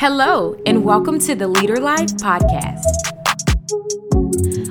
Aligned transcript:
Hello, 0.00 0.58
and 0.64 0.82
welcome 0.82 1.18
to 1.18 1.34
the 1.34 1.46
Leader 1.46 1.76
Life 1.76 2.08
Podcast. 2.12 2.86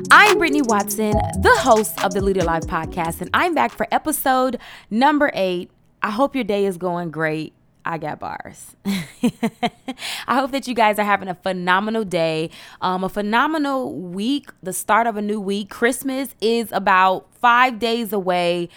I'm 0.09 0.39
Brittany 0.39 0.63
Watson, 0.63 1.11
the 1.11 1.55
host 1.59 2.03
of 2.03 2.15
the 2.15 2.21
Leader 2.21 2.41
Life 2.41 2.63
Podcast, 2.63 3.21
and 3.21 3.29
I'm 3.31 3.53
back 3.53 3.71
for 3.71 3.85
episode 3.91 4.57
number 4.89 5.29
eight. 5.35 5.69
I 6.01 6.09
hope 6.09 6.33
your 6.33 6.45
day 6.45 6.65
is 6.65 6.77
going 6.77 7.11
great. 7.11 7.53
I 7.85 7.99
got 7.99 8.19
bars. 8.19 8.75
I 8.85 10.35
hope 10.35 10.49
that 10.49 10.67
you 10.67 10.73
guys 10.73 10.97
are 10.97 11.05
having 11.05 11.27
a 11.27 11.35
phenomenal 11.35 12.05
day, 12.05 12.49
um, 12.81 13.03
a 13.03 13.09
phenomenal 13.09 13.93
week, 13.93 14.49
the 14.63 14.73
start 14.73 15.05
of 15.05 15.15
a 15.15 15.21
new 15.21 15.39
week. 15.39 15.69
Christmas 15.69 16.29
is 16.41 16.71
about 16.71 17.27
five 17.35 17.77
days 17.77 18.11
away. 18.13 18.69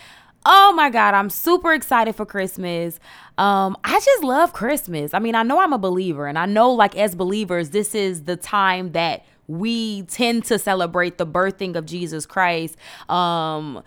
Oh 0.44 0.72
my 0.74 0.90
God, 0.90 1.14
I'm 1.14 1.30
super 1.30 1.72
excited 1.72 2.16
for 2.16 2.26
Christmas. 2.26 2.98
Um, 3.38 3.76
I 3.84 4.00
just 4.00 4.24
love 4.24 4.52
Christmas. 4.52 5.14
I 5.14 5.20
mean, 5.20 5.34
I 5.34 5.44
know 5.44 5.60
I'm 5.60 5.72
a 5.72 5.78
believer, 5.78 6.26
and 6.26 6.38
I 6.38 6.46
know, 6.46 6.72
like, 6.72 6.96
as 6.96 7.14
believers, 7.14 7.70
this 7.70 7.94
is 7.94 8.24
the 8.24 8.36
time 8.36 8.92
that 8.92 9.24
we 9.46 10.02
tend 10.02 10.44
to 10.46 10.58
celebrate 10.58 11.18
the 11.18 11.26
birthing 11.26 11.76
of 11.76 11.86
Jesus 11.86 12.26
Christ. 12.26 12.76
Um, 13.08 13.82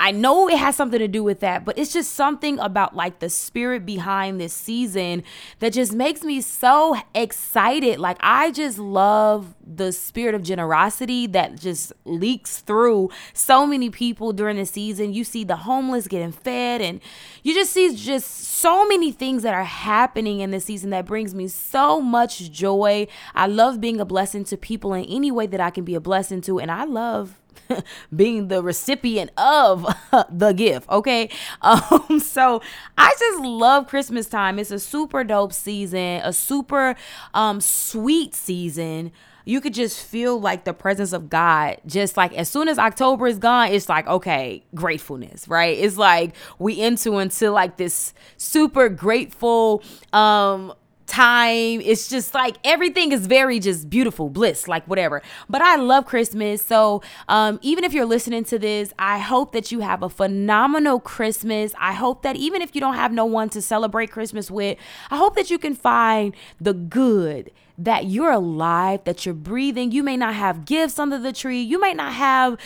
I 0.00 0.12
know 0.12 0.48
it 0.48 0.58
has 0.58 0.76
something 0.76 1.00
to 1.00 1.08
do 1.08 1.24
with 1.24 1.40
that, 1.40 1.64
but 1.64 1.76
it's 1.76 1.92
just 1.92 2.12
something 2.12 2.58
about 2.60 2.94
like 2.94 3.18
the 3.18 3.28
spirit 3.28 3.84
behind 3.84 4.40
this 4.40 4.52
season 4.52 5.24
that 5.58 5.72
just 5.72 5.92
makes 5.92 6.22
me 6.22 6.40
so 6.40 6.96
excited. 7.14 7.98
Like, 7.98 8.16
I 8.20 8.52
just 8.52 8.78
love 8.78 9.56
the 9.66 9.92
spirit 9.92 10.36
of 10.36 10.42
generosity 10.44 11.26
that 11.28 11.58
just 11.58 11.92
leaks 12.04 12.60
through 12.60 13.10
so 13.32 13.66
many 13.66 13.90
people 13.90 14.32
during 14.32 14.56
the 14.56 14.66
season. 14.66 15.12
You 15.12 15.24
see 15.24 15.42
the 15.42 15.56
homeless 15.56 16.06
getting 16.06 16.32
fed, 16.32 16.80
and 16.80 17.00
you 17.42 17.52
just 17.52 17.72
see 17.72 17.94
just 17.96 18.30
so 18.30 18.86
many 18.86 19.10
things 19.10 19.42
that 19.42 19.54
are 19.54 19.64
happening 19.64 20.40
in 20.40 20.52
this 20.52 20.64
season 20.64 20.90
that 20.90 21.06
brings 21.06 21.34
me 21.34 21.48
so 21.48 22.00
much 22.00 22.52
joy. 22.52 23.08
I 23.34 23.48
love 23.48 23.80
being 23.80 23.98
a 23.98 24.04
blessing 24.04 24.44
to 24.44 24.56
people 24.56 24.94
in 24.94 25.04
any 25.06 25.32
way 25.32 25.48
that 25.48 25.60
I 25.60 25.70
can 25.70 25.84
be 25.84 25.96
a 25.96 26.00
blessing 26.00 26.40
to, 26.42 26.60
and 26.60 26.70
I 26.70 26.84
love 26.84 27.40
being 28.14 28.48
the 28.48 28.62
recipient 28.62 29.30
of 29.36 29.86
the 30.30 30.52
gift. 30.52 30.88
Okay. 30.88 31.28
Um, 31.60 32.20
so 32.20 32.62
I 32.96 33.14
just 33.18 33.40
love 33.40 33.88
Christmas 33.88 34.26
time. 34.26 34.58
It's 34.58 34.70
a 34.70 34.78
super 34.78 35.24
dope 35.24 35.52
season, 35.52 36.20
a 36.22 36.32
super 36.32 36.94
um 37.34 37.60
sweet 37.60 38.34
season. 38.34 39.12
You 39.44 39.60
could 39.60 39.74
just 39.74 40.02
feel 40.02 40.38
like 40.40 40.64
the 40.64 40.74
presence 40.74 41.12
of 41.12 41.28
God. 41.30 41.78
Just 41.86 42.16
like 42.16 42.32
as 42.34 42.48
soon 42.48 42.68
as 42.68 42.78
October 42.78 43.26
is 43.26 43.38
gone, 43.38 43.72
it's 43.72 43.88
like, 43.88 44.06
okay, 44.06 44.62
gratefulness, 44.74 45.48
right? 45.48 45.76
It's 45.76 45.96
like 45.96 46.34
we 46.58 46.80
enter 46.80 47.20
into 47.20 47.50
like 47.50 47.76
this 47.76 48.14
super 48.36 48.88
grateful 48.88 49.82
um 50.12 50.72
time. 51.08 51.80
It's 51.80 52.08
just 52.08 52.34
like 52.34 52.56
everything 52.64 53.12
is 53.12 53.26
very 53.26 53.58
just 53.58 53.90
beautiful, 53.90 54.28
bliss, 54.30 54.68
like 54.68 54.86
whatever. 54.86 55.22
But 55.48 55.62
I 55.62 55.76
love 55.76 56.06
Christmas. 56.06 56.64
So 56.64 57.02
um, 57.28 57.58
even 57.62 57.82
if 57.82 57.92
you're 57.92 58.06
listening 58.06 58.44
to 58.44 58.58
this, 58.58 58.92
I 58.98 59.18
hope 59.18 59.52
that 59.52 59.72
you 59.72 59.80
have 59.80 60.02
a 60.02 60.08
phenomenal 60.08 61.00
Christmas. 61.00 61.72
I 61.78 61.94
hope 61.94 62.22
that 62.22 62.36
even 62.36 62.62
if 62.62 62.74
you 62.74 62.80
don't 62.80 62.94
have 62.94 63.12
no 63.12 63.24
one 63.24 63.48
to 63.50 63.62
celebrate 63.62 64.10
Christmas 64.12 64.50
with, 64.50 64.78
I 65.10 65.16
hope 65.16 65.34
that 65.34 65.50
you 65.50 65.58
can 65.58 65.74
find 65.74 66.36
the 66.60 66.74
good 66.74 67.50
that 67.78 68.06
you're 68.06 68.32
alive, 68.32 69.04
that 69.04 69.24
you're 69.24 69.34
breathing. 69.34 69.92
You 69.92 70.02
may 70.02 70.16
not 70.16 70.34
have 70.34 70.64
gifts 70.64 70.98
under 70.98 71.16
the 71.16 71.32
tree. 71.32 71.62
You 71.62 71.78
might 71.78 71.96
not 71.96 72.12
have 72.12 72.58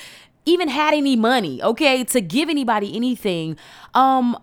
even 0.45 0.69
had 0.69 0.95
any 0.95 1.15
money, 1.17 1.63
okay, 1.63 2.03
to 2.03 2.21
give 2.21 2.49
anybody 2.49 2.97
anything. 2.97 3.57
Um, 3.95 4.37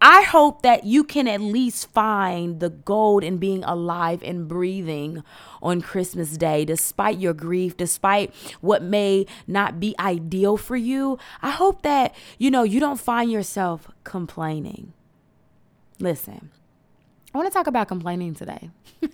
I 0.00 0.22
hope 0.22 0.62
that 0.62 0.84
you 0.84 1.04
can 1.04 1.28
at 1.28 1.42
least 1.42 1.90
find 1.90 2.58
the 2.58 2.70
gold 2.70 3.22
in 3.22 3.36
being 3.36 3.62
alive 3.64 4.22
and 4.22 4.48
breathing 4.48 5.22
on 5.60 5.82
Christmas 5.82 6.38
Day, 6.38 6.64
despite 6.64 7.18
your 7.18 7.34
grief, 7.34 7.76
despite 7.76 8.34
what 8.62 8.82
may 8.82 9.26
not 9.46 9.78
be 9.78 9.94
ideal 9.98 10.56
for 10.56 10.76
you. 10.76 11.18
I 11.42 11.50
hope 11.50 11.82
that, 11.82 12.14
you 12.38 12.50
know, 12.50 12.62
you 12.62 12.80
don't 12.80 12.98
find 12.98 13.30
yourself 13.30 13.90
complaining. 14.02 14.94
Listen, 15.98 16.50
I 17.34 17.38
want 17.38 17.48
to 17.50 17.54
talk 17.54 17.66
about 17.66 17.86
complaining 17.86 18.34
today. 18.34 18.70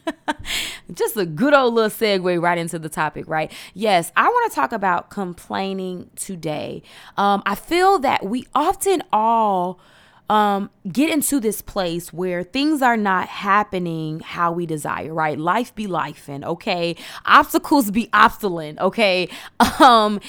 Just 0.95 1.17
a 1.17 1.27
good 1.27 1.53
old 1.53 1.75
little 1.75 1.91
segue 1.91 2.41
right 2.41 2.59
into 2.59 2.79
the 2.79 2.89
topic, 2.89 3.25
right? 3.27 3.51
Yes, 3.75 4.13
I 4.17 4.29
want 4.29 4.53
to 4.53 4.55
talk 4.55 4.71
about 4.71 5.11
complaining 5.11 6.11
today. 6.15 6.85
Um, 7.17 7.43
I 7.45 7.57
feel 7.57 7.99
that 7.99 8.25
we 8.25 8.47
often 8.55 9.03
all 9.13 9.81
um, 10.29 10.71
get 10.91 11.11
into 11.11 11.41
this 11.41 11.63
place 11.63 12.13
where 12.13 12.43
things 12.43 12.83
are 12.83 12.97
not 12.97 13.29
happening 13.29 14.21
how 14.21 14.53
we 14.53 14.67
desire, 14.67 15.13
right? 15.13 15.39
Life 15.39 15.75
be 15.75 15.87
life, 15.87 16.29
and 16.29 16.45
okay, 16.45 16.97
obstacles 17.25 17.91
be 17.91 18.09
obstacle, 18.13 18.47
okay. 18.81 19.29
Um, 19.79 20.21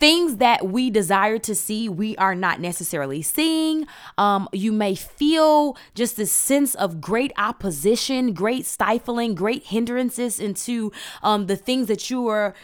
things 0.00 0.36
that 0.36 0.66
we 0.66 0.90
desire 0.90 1.38
to 1.38 1.54
see 1.54 1.88
we 1.88 2.16
are 2.16 2.34
not 2.34 2.60
necessarily 2.60 3.22
seeing 3.22 3.86
um, 4.16 4.48
you 4.52 4.72
may 4.72 4.94
feel 4.94 5.76
just 5.94 6.18
a 6.18 6.26
sense 6.26 6.74
of 6.76 7.00
great 7.00 7.32
opposition 7.36 8.32
great 8.32 8.64
stifling 8.64 9.34
great 9.34 9.64
hindrances 9.64 10.38
into 10.38 10.92
um, 11.22 11.46
the 11.46 11.56
things 11.56 11.88
that 11.88 12.10
you 12.10 12.26
are 12.28 12.54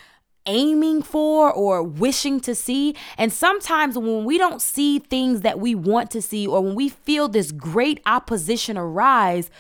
aiming 0.47 1.03
for 1.03 1.53
or 1.53 1.83
wishing 1.83 2.41
to 2.41 2.55
see. 2.55 2.95
And 3.17 3.33
sometimes 3.33 3.97
when 3.97 4.25
we 4.25 4.39
don't 4.39 4.61
see 4.63 4.99
things 4.99 5.41
that 5.43 5.59
we 5.59 5.75
want 5.75 6.11
to 6.13 6.23
see, 6.23 6.47
or 6.47 6.61
when 6.61 6.75
we 6.75 6.89
feel 6.89 7.29
this 7.29 7.53
great 7.53 8.01
opposition 8.07 8.77
arise, 8.77 9.51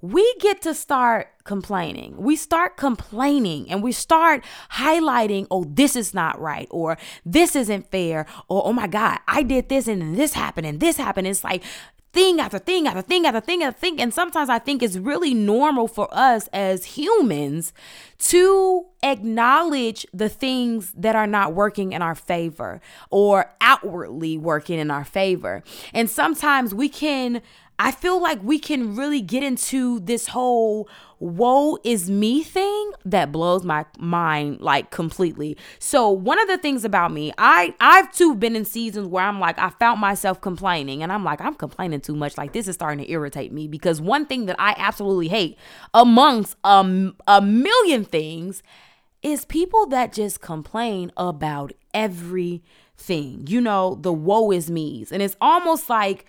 we 0.00 0.34
get 0.38 0.62
to 0.62 0.74
start 0.74 1.28
complaining. 1.42 2.14
We 2.18 2.36
start 2.36 2.76
complaining 2.76 3.68
and 3.70 3.82
we 3.82 3.90
start 3.90 4.44
highlighting, 4.72 5.48
oh, 5.50 5.64
this 5.64 5.96
is 5.96 6.14
not 6.14 6.40
right, 6.40 6.68
or 6.70 6.98
this 7.26 7.56
isn't 7.56 7.90
fair, 7.90 8.26
or 8.48 8.64
oh 8.64 8.72
my 8.72 8.86
God, 8.86 9.18
I 9.26 9.42
did 9.42 9.68
this 9.68 9.88
and 9.88 10.16
this 10.16 10.34
happened 10.34 10.66
and 10.66 10.78
this 10.78 10.98
happened. 10.98 11.26
It's 11.26 11.42
like 11.42 11.64
thing 12.18 12.40
after 12.40 12.58
thing 12.58 12.88
after 12.88 13.00
thing 13.00 13.26
after 13.26 13.40
thing 13.40 13.62
after 13.62 13.78
thing. 13.78 14.00
And 14.00 14.12
sometimes 14.12 14.48
I 14.48 14.58
think 14.58 14.82
it's 14.82 14.96
really 14.96 15.34
normal 15.34 15.86
for 15.86 16.08
us 16.10 16.48
as 16.52 16.84
humans 16.84 17.72
to 18.18 18.86
acknowledge 19.04 20.04
the 20.12 20.28
things 20.28 20.92
that 20.96 21.14
are 21.14 21.28
not 21.28 21.54
working 21.54 21.92
in 21.92 22.02
our 22.02 22.16
favor 22.16 22.80
or 23.10 23.54
outwardly 23.60 24.36
working 24.36 24.80
in 24.80 24.90
our 24.90 25.04
favor. 25.04 25.62
And 25.94 26.10
sometimes 26.10 26.74
we 26.74 26.88
can 26.88 27.40
I 27.78 27.92
feel 27.92 28.20
like 28.20 28.42
we 28.42 28.58
can 28.58 28.96
really 28.96 29.20
get 29.20 29.44
into 29.44 30.00
this 30.00 30.26
whole 30.26 30.88
woe 31.20 31.78
is 31.84 32.10
me 32.10 32.42
thing 32.42 32.92
that 33.04 33.32
blows 33.32 33.64
my 33.64 33.84
mind 33.98 34.60
like 34.60 34.90
completely. 34.90 35.56
So 35.78 36.10
one 36.10 36.40
of 36.40 36.48
the 36.48 36.58
things 36.58 36.84
about 36.84 37.12
me, 37.12 37.32
I 37.38 37.74
I've 37.80 38.12
too 38.12 38.34
been 38.34 38.56
in 38.56 38.64
seasons 38.64 39.08
where 39.08 39.24
I'm 39.24 39.40
like 39.40 39.58
I 39.58 39.70
found 39.70 40.00
myself 40.00 40.40
complaining 40.40 41.02
and 41.02 41.12
I'm 41.12 41.24
like 41.24 41.40
I'm 41.40 41.54
complaining 41.54 42.00
too 42.00 42.16
much. 42.16 42.38
Like 42.38 42.52
this 42.52 42.68
is 42.68 42.74
starting 42.74 43.04
to 43.04 43.10
irritate 43.10 43.52
me 43.52 43.68
because 43.68 44.00
one 44.00 44.26
thing 44.26 44.46
that 44.46 44.56
I 44.58 44.74
absolutely 44.76 45.28
hate 45.28 45.58
amongst 45.94 46.56
um, 46.64 47.16
a 47.26 47.40
million 47.40 48.04
things 48.04 48.62
is 49.22 49.44
people 49.44 49.86
that 49.86 50.12
just 50.12 50.40
complain 50.40 51.10
about 51.16 51.72
everything. 51.92 53.44
You 53.48 53.60
know, 53.60 53.98
the 54.00 54.12
woe 54.12 54.52
is 54.52 54.70
me's. 54.70 55.10
And 55.10 55.22
it's 55.22 55.36
almost 55.40 55.90
like 55.90 56.24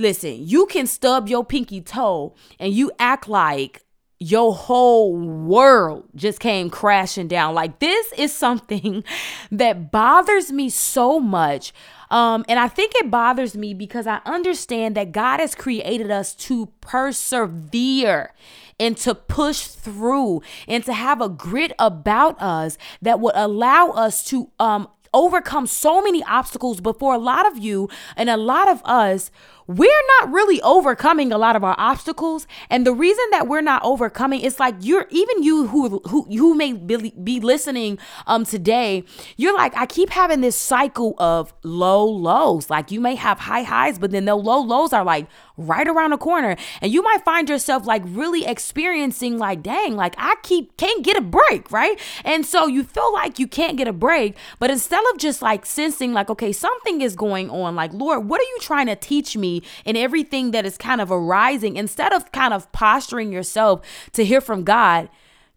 Listen, 0.00 0.36
you 0.38 0.64
can 0.64 0.86
stub 0.86 1.28
your 1.28 1.44
pinky 1.44 1.82
toe 1.82 2.34
and 2.58 2.72
you 2.72 2.90
act 2.98 3.28
like 3.28 3.82
your 4.22 4.54
whole 4.54 5.16
world 5.16 6.04
just 6.14 6.40
came 6.40 6.68
crashing 6.68 7.26
down. 7.26 7.54
Like 7.54 7.78
this 7.78 8.12
is 8.18 8.34
something 8.34 9.02
that 9.50 9.90
bothers 9.90 10.52
me 10.52 10.68
so 10.68 11.18
much. 11.18 11.72
Um, 12.10 12.44
and 12.48 12.58
I 12.58 12.68
think 12.68 12.92
it 12.96 13.10
bothers 13.10 13.56
me 13.56 13.72
because 13.72 14.06
I 14.06 14.20
understand 14.26 14.94
that 14.96 15.12
God 15.12 15.40
has 15.40 15.54
created 15.54 16.10
us 16.10 16.34
to 16.34 16.66
persevere 16.82 18.34
and 18.78 18.96
to 18.98 19.14
push 19.14 19.66
through 19.66 20.42
and 20.68 20.84
to 20.84 20.92
have 20.92 21.22
a 21.22 21.28
grit 21.28 21.72
about 21.78 22.40
us 22.42 22.76
that 23.00 23.20
would 23.20 23.34
allow 23.36 23.90
us 23.90 24.24
to 24.24 24.50
um 24.58 24.88
overcome 25.12 25.66
so 25.66 26.00
many 26.00 26.22
obstacles 26.24 26.80
before 26.80 27.14
a 27.14 27.18
lot 27.18 27.46
of 27.46 27.58
you 27.58 27.88
and 28.16 28.30
a 28.30 28.36
lot 28.36 28.68
of 28.68 28.80
us 28.84 29.30
we're 29.70 30.02
not 30.20 30.32
really 30.32 30.60
overcoming 30.62 31.30
a 31.30 31.38
lot 31.38 31.54
of 31.54 31.62
our 31.62 31.76
obstacles. 31.78 32.48
And 32.70 32.84
the 32.84 32.92
reason 32.92 33.24
that 33.30 33.46
we're 33.46 33.60
not 33.60 33.82
overcoming 33.84 34.40
it's 34.40 34.58
like 34.58 34.74
you're 34.80 35.06
even 35.10 35.44
you 35.44 35.68
who 35.68 36.00
who 36.08 36.24
who 36.24 36.54
may 36.56 36.72
be 36.72 37.38
listening 37.38 37.98
um 38.26 38.44
today 38.44 39.04
you're 39.36 39.54
like 39.54 39.72
I 39.76 39.86
keep 39.86 40.10
having 40.10 40.40
this 40.40 40.56
cycle 40.56 41.14
of 41.18 41.54
low 41.62 42.04
lows. 42.04 42.68
Like 42.68 42.90
you 42.90 43.00
may 43.00 43.14
have 43.14 43.38
high 43.38 43.62
highs 43.62 43.96
but 43.96 44.10
then 44.10 44.24
the 44.24 44.34
low 44.34 44.60
lows 44.60 44.92
are 44.92 45.04
like 45.04 45.28
right 45.60 45.86
around 45.86 46.10
the 46.10 46.18
corner. 46.18 46.56
And 46.80 46.92
you 46.92 47.02
might 47.02 47.24
find 47.24 47.48
yourself 47.48 47.86
like 47.86 48.02
really 48.06 48.44
experiencing 48.44 49.38
like, 49.38 49.62
dang, 49.62 49.96
like 49.96 50.14
I 50.18 50.34
keep 50.42 50.76
can't 50.76 51.04
get 51.04 51.16
a 51.16 51.20
break, 51.20 51.70
right? 51.70 51.98
And 52.24 52.44
so 52.44 52.66
you 52.66 52.84
feel 52.84 53.12
like 53.12 53.38
you 53.38 53.46
can't 53.46 53.76
get 53.76 53.88
a 53.88 53.92
break, 53.92 54.36
but 54.58 54.70
instead 54.70 55.02
of 55.12 55.18
just 55.18 55.42
like 55.42 55.66
sensing 55.66 56.12
like, 56.12 56.30
okay, 56.30 56.52
something 56.52 57.00
is 57.00 57.16
going 57.16 57.50
on, 57.50 57.74
like, 57.74 57.92
Lord, 57.92 58.28
what 58.28 58.40
are 58.40 58.44
you 58.44 58.58
trying 58.60 58.86
to 58.86 58.96
teach 58.96 59.36
me 59.36 59.62
in 59.84 59.96
everything 59.96 60.50
that 60.52 60.66
is 60.66 60.76
kind 60.76 61.00
of 61.00 61.10
arising? 61.10 61.76
Instead 61.76 62.12
of 62.12 62.32
kind 62.32 62.54
of 62.54 62.70
posturing 62.72 63.32
yourself 63.32 63.80
to 64.12 64.24
hear 64.24 64.40
from 64.40 64.64
God, 64.64 65.08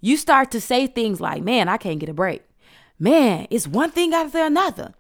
you 0.02 0.18
start 0.18 0.52
to 0.52 0.60
say 0.60 0.86
things 0.86 1.22
like, 1.22 1.44
man, 1.44 1.70
I 1.70 1.78
can't 1.78 2.00
get 2.00 2.10
a 2.10 2.14
break. 2.14 2.44
Man, 3.00 3.48
it's 3.50 3.68
one 3.68 3.92
thing 3.92 4.14
after 4.14 4.40
another 4.40 4.94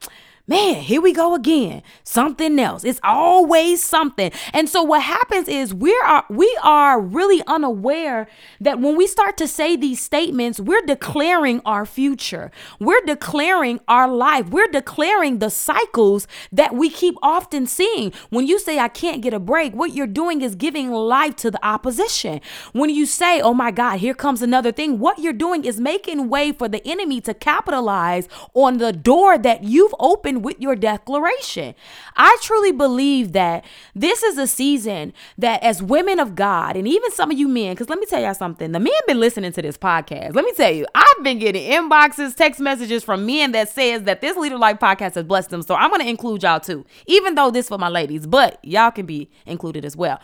man, 0.45 0.75
here 0.75 1.01
we 1.01 1.13
go 1.13 1.35
again. 1.35 1.81
Something 2.03 2.59
else. 2.59 2.83
It's 2.83 2.99
always 3.01 3.81
something. 3.81 4.31
And 4.51 4.67
so 4.67 4.83
what 4.83 5.01
happens 5.01 5.47
is 5.47 5.73
we 5.73 5.97
are 6.05 6.25
we 6.29 6.57
are 6.61 6.99
really 6.99 7.41
unaware 7.47 8.27
that 8.59 8.79
when 8.79 8.97
we 8.97 9.07
start 9.07 9.37
to 9.37 9.47
say 9.47 9.75
these 9.75 10.01
statements, 10.01 10.59
we're 10.59 10.85
declaring 10.85 11.61
our 11.65 11.85
future. 11.85 12.51
We're 12.79 13.05
declaring 13.05 13.79
our 13.87 14.07
life. 14.07 14.49
We're 14.49 14.67
declaring 14.67 15.39
the 15.39 15.49
cycles 15.49 16.27
that 16.51 16.75
we 16.75 16.89
keep 16.89 17.15
often 17.21 17.65
seeing. 17.65 18.11
When 18.29 18.45
you 18.45 18.59
say 18.59 18.79
I 18.79 18.89
can't 18.89 19.21
get 19.21 19.33
a 19.33 19.39
break, 19.39 19.73
what 19.73 19.93
you're 19.93 20.07
doing 20.07 20.41
is 20.41 20.55
giving 20.55 20.91
life 20.91 21.37
to 21.37 21.51
the 21.51 21.65
opposition. 21.65 22.41
When 22.73 22.89
you 22.89 23.05
say, 23.05 23.39
"Oh 23.39 23.53
my 23.53 23.71
God, 23.71 23.99
here 23.99 24.13
comes 24.13 24.41
another 24.41 24.73
thing," 24.73 24.99
what 24.99 25.19
you're 25.19 25.31
doing 25.31 25.63
is 25.63 25.79
making 25.79 26.27
way 26.27 26.51
for 26.51 26.67
the 26.67 26.85
enemy 26.85 27.21
to 27.21 27.33
capitalize 27.33 28.27
on 28.53 28.77
the 28.77 28.91
door 28.91 29.37
that 29.37 29.63
you've 29.63 29.95
opened 29.99 30.32
with 30.41 30.59
your 30.59 30.75
declaration. 30.75 31.75
I 32.15 32.37
truly 32.41 32.71
believe 32.71 33.33
that 33.33 33.65
this 33.93 34.23
is 34.23 34.37
a 34.37 34.47
season 34.47 35.13
that 35.37 35.61
as 35.63 35.81
women 35.81 36.19
of 36.19 36.35
God, 36.35 36.75
and 36.75 36.87
even 36.87 37.11
some 37.11 37.31
of 37.31 37.37
you 37.37 37.47
men, 37.47 37.73
because 37.73 37.89
let 37.89 37.99
me 37.99 38.05
tell 38.05 38.21
y'all 38.21 38.33
something, 38.33 38.71
the 38.71 38.79
men 38.79 38.93
been 39.07 39.19
listening 39.19 39.51
to 39.53 39.61
this 39.61 39.77
podcast. 39.77 40.35
Let 40.35 40.45
me 40.45 40.53
tell 40.53 40.71
you, 40.71 40.85
I've 40.95 41.23
been 41.23 41.39
getting 41.39 41.71
inboxes, 41.71 42.35
text 42.35 42.59
messages 42.59 43.03
from 43.03 43.25
men 43.25 43.51
that 43.51 43.69
says 43.69 44.03
that 44.03 44.21
this 44.21 44.37
Leader 44.37 44.57
Life 44.57 44.79
podcast 44.79 45.15
has 45.15 45.23
blessed 45.23 45.49
them. 45.49 45.61
So 45.61 45.75
I'm 45.75 45.91
gonna 45.91 46.05
include 46.05 46.43
y'all 46.43 46.59
too, 46.59 46.85
even 47.07 47.35
though 47.35 47.51
this 47.51 47.67
for 47.67 47.77
my 47.77 47.89
ladies, 47.89 48.25
but 48.25 48.59
y'all 48.63 48.91
can 48.91 49.05
be 49.05 49.29
included 49.45 49.85
as 49.85 49.95
well. 49.95 50.19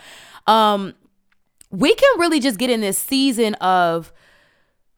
Um, 0.47 0.95
we 1.71 1.93
can 1.93 2.19
really 2.19 2.39
just 2.39 2.57
get 2.57 2.69
in 2.69 2.81
this 2.81 2.97
season 2.97 3.53
of 3.55 4.11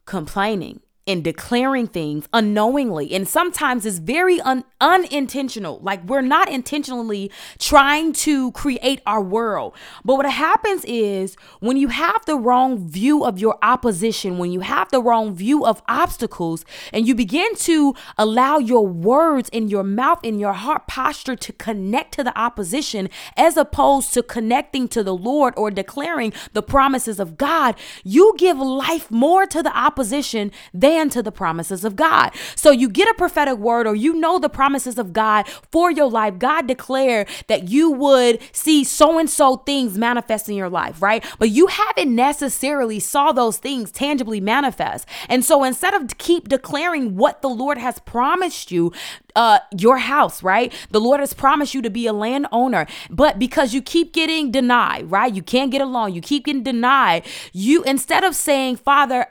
complaining 0.06 0.80
and 1.06 1.24
declaring 1.24 1.88
things 1.88 2.28
unknowingly. 2.32 3.12
And 3.12 3.26
sometimes 3.26 3.84
it's 3.84 3.98
very 3.98 4.40
un- 4.42 4.64
unintentional. 4.80 5.80
Like 5.82 6.04
we're 6.04 6.20
not 6.20 6.48
intentionally 6.48 7.30
trying 7.58 8.12
to 8.12 8.52
create 8.52 9.00
our 9.04 9.20
world. 9.20 9.74
But 10.04 10.16
what 10.16 10.30
happens 10.30 10.84
is 10.84 11.36
when 11.60 11.76
you 11.76 11.88
have 11.88 12.24
the 12.26 12.36
wrong 12.36 12.88
view 12.88 13.24
of 13.24 13.38
your 13.38 13.58
opposition 13.62 14.38
when 14.38 14.52
you 14.52 14.60
have 14.60 14.90
the 14.90 15.02
wrong 15.02 15.34
view 15.34 15.64
of 15.64 15.82
obstacles 15.88 16.64
and 16.92 17.06
you 17.06 17.14
begin 17.14 17.54
to 17.56 17.94
allow 18.16 18.58
your 18.58 18.86
words 18.86 19.48
in 19.48 19.68
your 19.68 19.82
mouth 19.82 20.20
in 20.22 20.38
your 20.38 20.52
heart 20.52 20.86
posture 20.86 21.34
to 21.36 21.52
connect 21.54 22.14
to 22.14 22.22
the 22.22 22.38
opposition 22.38 23.08
as 23.36 23.56
opposed 23.56 24.12
to 24.14 24.22
connecting 24.22 24.86
to 24.88 25.02
the 25.02 25.14
Lord 25.14 25.54
or 25.56 25.70
declaring 25.70 26.32
the 26.52 26.62
promises 26.62 27.18
of 27.18 27.36
God 27.36 27.74
you 28.04 28.34
give 28.38 28.58
life 28.58 29.10
more 29.10 29.46
to 29.46 29.62
the 29.62 29.76
opposition 29.76 30.50
than 30.72 30.91
to 30.92 31.22
the 31.22 31.32
promises 31.32 31.84
of 31.84 31.96
God. 31.96 32.30
So 32.54 32.70
you 32.70 32.88
get 32.88 33.08
a 33.08 33.14
prophetic 33.14 33.58
word 33.58 33.86
or 33.86 33.94
you 33.94 34.14
know 34.14 34.38
the 34.38 34.48
promises 34.48 34.98
of 34.98 35.12
God 35.12 35.48
for 35.70 35.90
your 35.90 36.08
life. 36.08 36.38
God 36.38 36.66
declared 36.66 37.28
that 37.48 37.68
you 37.68 37.90
would 37.90 38.40
see 38.52 38.84
so 38.84 39.18
and 39.18 39.28
so 39.28 39.56
things 39.56 39.96
manifest 39.96 40.48
in 40.48 40.54
your 40.54 40.68
life, 40.68 41.00
right? 41.00 41.24
But 41.38 41.50
you 41.50 41.66
haven't 41.68 42.14
necessarily 42.14 43.00
saw 43.00 43.32
those 43.32 43.58
things 43.58 43.90
tangibly 43.90 44.40
manifest. 44.40 45.08
And 45.28 45.44
so 45.44 45.64
instead 45.64 45.94
of 45.94 46.18
keep 46.18 46.48
declaring 46.48 47.16
what 47.16 47.42
the 47.42 47.48
Lord 47.48 47.78
has 47.78 47.98
promised 48.00 48.70
you, 48.70 48.92
uh 49.34 49.58
your 49.76 49.98
house, 49.98 50.42
right? 50.42 50.72
The 50.90 51.00
Lord 51.00 51.20
has 51.20 51.32
promised 51.32 51.74
you 51.74 51.82
to 51.82 51.90
be 51.90 52.06
a 52.06 52.12
landowner, 52.12 52.86
but 53.10 53.38
because 53.38 53.72
you 53.72 53.80
keep 53.80 54.12
getting 54.12 54.50
denied, 54.50 55.10
right? 55.10 55.32
You 55.32 55.42
can't 55.42 55.70
get 55.70 55.80
along, 55.80 56.12
you 56.12 56.20
keep 56.20 56.44
getting 56.44 56.62
denied. 56.62 57.24
You 57.52 57.82
instead 57.84 58.24
of 58.24 58.36
saying, 58.36 58.76
"Father, 58.76 59.26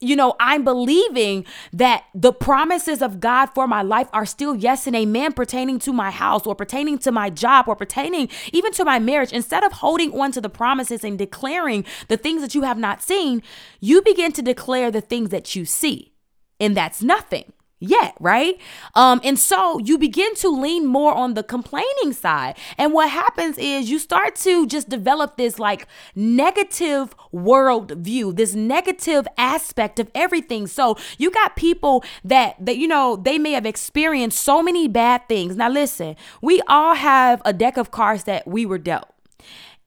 you 0.00 0.16
know, 0.16 0.34
I'm 0.40 0.64
believing 0.64 1.44
that 1.74 2.04
the 2.14 2.32
promises 2.32 3.02
of 3.02 3.20
God 3.20 3.46
for 3.46 3.66
my 3.66 3.82
life 3.82 4.08
are 4.12 4.24
still 4.24 4.56
yes 4.56 4.86
and 4.86 4.96
amen 4.96 5.34
pertaining 5.34 5.78
to 5.80 5.92
my 5.92 6.10
house 6.10 6.46
or 6.46 6.54
pertaining 6.54 6.98
to 6.98 7.12
my 7.12 7.28
job 7.28 7.68
or 7.68 7.76
pertaining 7.76 8.30
even 8.52 8.72
to 8.72 8.84
my 8.84 8.98
marriage. 8.98 9.32
Instead 9.32 9.62
of 9.62 9.72
holding 9.72 10.18
on 10.18 10.32
to 10.32 10.40
the 10.40 10.48
promises 10.48 11.04
and 11.04 11.18
declaring 11.18 11.84
the 12.08 12.16
things 12.16 12.40
that 12.40 12.54
you 12.54 12.62
have 12.62 12.78
not 12.78 13.02
seen, 13.02 13.42
you 13.78 14.00
begin 14.00 14.32
to 14.32 14.42
declare 14.42 14.90
the 14.90 15.02
things 15.02 15.28
that 15.30 15.54
you 15.54 15.66
see. 15.66 16.12
And 16.58 16.76
that's 16.76 17.02
nothing 17.02 17.52
yet, 17.80 18.14
right? 18.20 18.58
Um, 18.94 19.20
and 19.24 19.38
so 19.38 19.78
you 19.80 19.98
begin 19.98 20.34
to 20.36 20.48
lean 20.48 20.86
more 20.86 21.12
on 21.14 21.34
the 21.34 21.42
complaining 21.42 22.12
side. 22.12 22.56
And 22.78 22.92
what 22.92 23.10
happens 23.10 23.58
is 23.58 23.90
you 23.90 23.98
start 23.98 24.36
to 24.36 24.66
just 24.66 24.88
develop 24.88 25.36
this 25.36 25.58
like 25.58 25.88
negative 26.14 27.14
world 27.32 27.92
view, 27.92 28.32
this 28.32 28.54
negative 28.54 29.26
aspect 29.36 29.98
of 29.98 30.10
everything. 30.14 30.66
So 30.66 30.96
you 31.18 31.30
got 31.30 31.56
people 31.56 32.04
that 32.24 32.54
that 32.64 32.76
you 32.76 32.86
know 32.86 33.16
they 33.16 33.38
may 33.38 33.52
have 33.52 33.66
experienced 33.66 34.38
so 34.38 34.62
many 34.62 34.86
bad 34.86 35.26
things. 35.28 35.56
Now 35.56 35.70
listen, 35.70 36.16
we 36.42 36.60
all 36.68 36.94
have 36.94 37.40
a 37.44 37.52
deck 37.52 37.76
of 37.76 37.90
cards 37.90 38.24
that 38.24 38.46
we 38.46 38.66
were 38.66 38.78
dealt. 38.78 39.08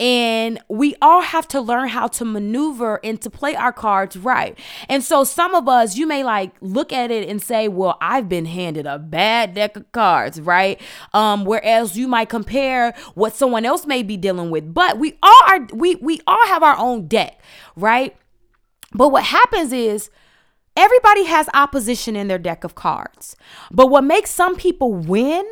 And 0.03 0.59
we 0.67 0.97
all 1.01 1.21
have 1.21 1.47
to 1.47 1.61
learn 1.61 1.87
how 1.87 2.07
to 2.07 2.25
maneuver 2.25 2.99
and 3.05 3.21
to 3.21 3.29
play 3.29 3.55
our 3.55 3.71
cards 3.71 4.17
right. 4.17 4.59
And 4.89 5.01
so 5.01 5.23
some 5.23 5.55
of 5.55 5.69
us, 5.69 5.95
you 5.95 6.05
may 6.05 6.25
like 6.25 6.51
look 6.59 6.91
at 6.91 7.09
it 7.09 7.29
and 7.29 7.41
say, 7.41 7.69
well, 7.69 7.97
I've 8.01 8.27
been 8.27 8.43
handed 8.43 8.85
a 8.85 8.99
bad 8.99 9.53
deck 9.53 9.77
of 9.77 9.89
cards, 9.93 10.41
right? 10.41 10.81
Um, 11.13 11.45
whereas 11.45 11.97
you 11.97 12.09
might 12.09 12.27
compare 12.27 12.93
what 13.13 13.33
someone 13.33 13.63
else 13.63 13.87
may 13.87 14.03
be 14.03 14.17
dealing 14.17 14.51
with. 14.51 14.73
But 14.73 14.99
we 14.99 15.17
all 15.23 15.41
are 15.47 15.67
we 15.71 15.95
we 15.95 16.19
all 16.27 16.47
have 16.47 16.63
our 16.63 16.75
own 16.77 17.07
deck, 17.07 17.39
right? 17.77 18.13
But 18.93 19.07
what 19.07 19.23
happens 19.23 19.71
is 19.71 20.09
everybody 20.75 21.23
has 21.27 21.47
opposition 21.53 22.17
in 22.17 22.27
their 22.27 22.37
deck 22.37 22.65
of 22.65 22.75
cards. 22.75 23.37
But 23.71 23.87
what 23.87 24.03
makes 24.03 24.31
some 24.31 24.57
people 24.57 24.93
win 24.93 25.49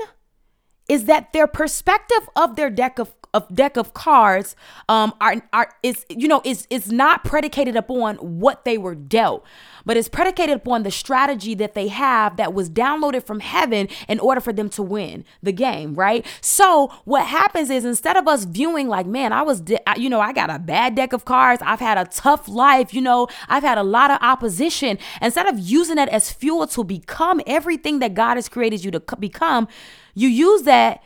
is 0.90 1.06
that 1.06 1.32
their 1.32 1.48
perspective 1.48 2.28
of 2.36 2.58
their 2.58 2.70
deck 2.70 3.00
of 3.00 3.21
of 3.34 3.54
deck 3.54 3.78
of 3.78 3.94
cards 3.94 4.56
um 4.90 5.14
are 5.22 5.36
are 5.54 5.74
is 5.84 6.06
you 6.10 6.28
know 6.28 6.42
is 6.44 6.68
is 6.70 6.92
not 6.92 7.24
predicated 7.24 7.76
upon 7.76 8.16
what 8.18 8.66
they 8.66 8.78
were 8.78 8.96
dealt 8.96 9.46
but 9.86 9.98
it's 9.98 10.10
predicated 10.10 10.56
upon 10.56 10.84
the 10.84 10.92
strategy 10.92 11.56
that 11.56 11.74
they 11.74 11.88
have 11.88 12.38
that 12.38 12.54
was 12.54 12.70
downloaded 12.70 13.24
from 13.24 13.40
heaven 13.40 13.88
in 14.08 14.20
order 14.20 14.42
for 14.42 14.54
them 14.54 14.70
to 14.70 14.84
win 14.84 15.26
the 15.42 15.52
game, 15.52 15.96
right? 15.96 16.26
So 16.42 16.92
what 17.06 17.26
happens 17.28 17.70
is 17.70 17.86
instead 17.86 18.18
of 18.18 18.28
us 18.28 18.46
viewing 18.46 18.88
like, 18.88 19.06
man, 19.06 19.34
I 19.34 19.42
was, 19.42 19.62
de- 19.62 19.80
you 19.98 20.10
know, 20.10 20.20
I 20.20 20.34
got 20.34 20.50
a 20.50 20.60
bad 20.60 20.96
deck 20.96 21.14
of 21.14 21.26
cards. 21.26 21.62
I've 21.66 21.80
had 21.80 21.98
a 21.98 22.06
tough 22.06 22.48
life. 22.48 22.94
You 22.94 23.02
know, 23.02 23.28
I've 23.48 23.64
had 23.64 23.78
a 23.78 23.84
lot 23.84 24.12
of 24.12 24.20
opposition. 24.22 24.98
Instead 25.22 25.48
of 25.48 25.60
using 25.60 25.96
that 25.96 26.10
as 26.10 26.32
fuel 26.32 26.68
to 26.68 26.84
become 26.84 27.42
everything 27.48 28.00
that 28.00 28.14
God 28.14 28.36
has 28.36 28.50
created 28.50 28.84
you 28.84 28.92
to 28.92 29.00
become, 29.20 29.68
you 30.14 30.28
use 30.28 30.64
that 30.64 31.04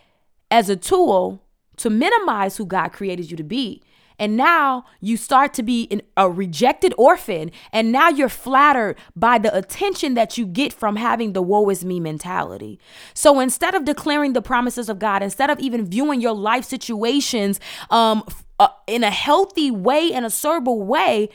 as 0.51 0.69
a 0.69 0.75
tool 0.75 1.44
to 1.77 1.89
minimize 1.89 2.57
who 2.57 2.65
God 2.65 2.89
created 2.89 3.31
you 3.31 3.37
to 3.37 3.43
be. 3.43 3.81
And 4.17 4.37
now 4.37 4.85
you 5.01 5.17
start 5.17 5.53
to 5.55 5.63
be 5.63 5.87
an, 5.91 6.01
a 6.15 6.29
rejected 6.29 6.93
orphan. 6.97 7.51
And 7.71 7.91
now 7.91 8.09
you're 8.09 8.29
flattered 8.29 8.97
by 9.15 9.37
the 9.37 9.55
attention 9.55 10.13
that 10.13 10.37
you 10.37 10.45
get 10.45 10.71
from 10.71 10.95
having 10.95 11.33
the 11.33 11.41
woe 11.41 11.69
is 11.69 11.83
me 11.83 11.99
mentality. 11.99 12.79
So 13.13 13.39
instead 13.39 13.75
of 13.75 13.85
declaring 13.85 14.33
the 14.33 14.41
promises 14.41 14.89
of 14.89 14.99
God, 14.99 15.21
instead 15.21 15.49
of 15.49 15.59
even 15.59 15.85
viewing 15.85 16.21
your 16.21 16.33
life 16.33 16.65
situations 16.65 17.59
um, 17.89 18.23
uh, 18.59 18.69
in 18.87 19.03
a 19.03 19.11
healthy 19.11 19.69
way, 19.69 20.11
in 20.11 20.23
a 20.23 20.29
sober 20.29 20.71
way, 20.71 21.29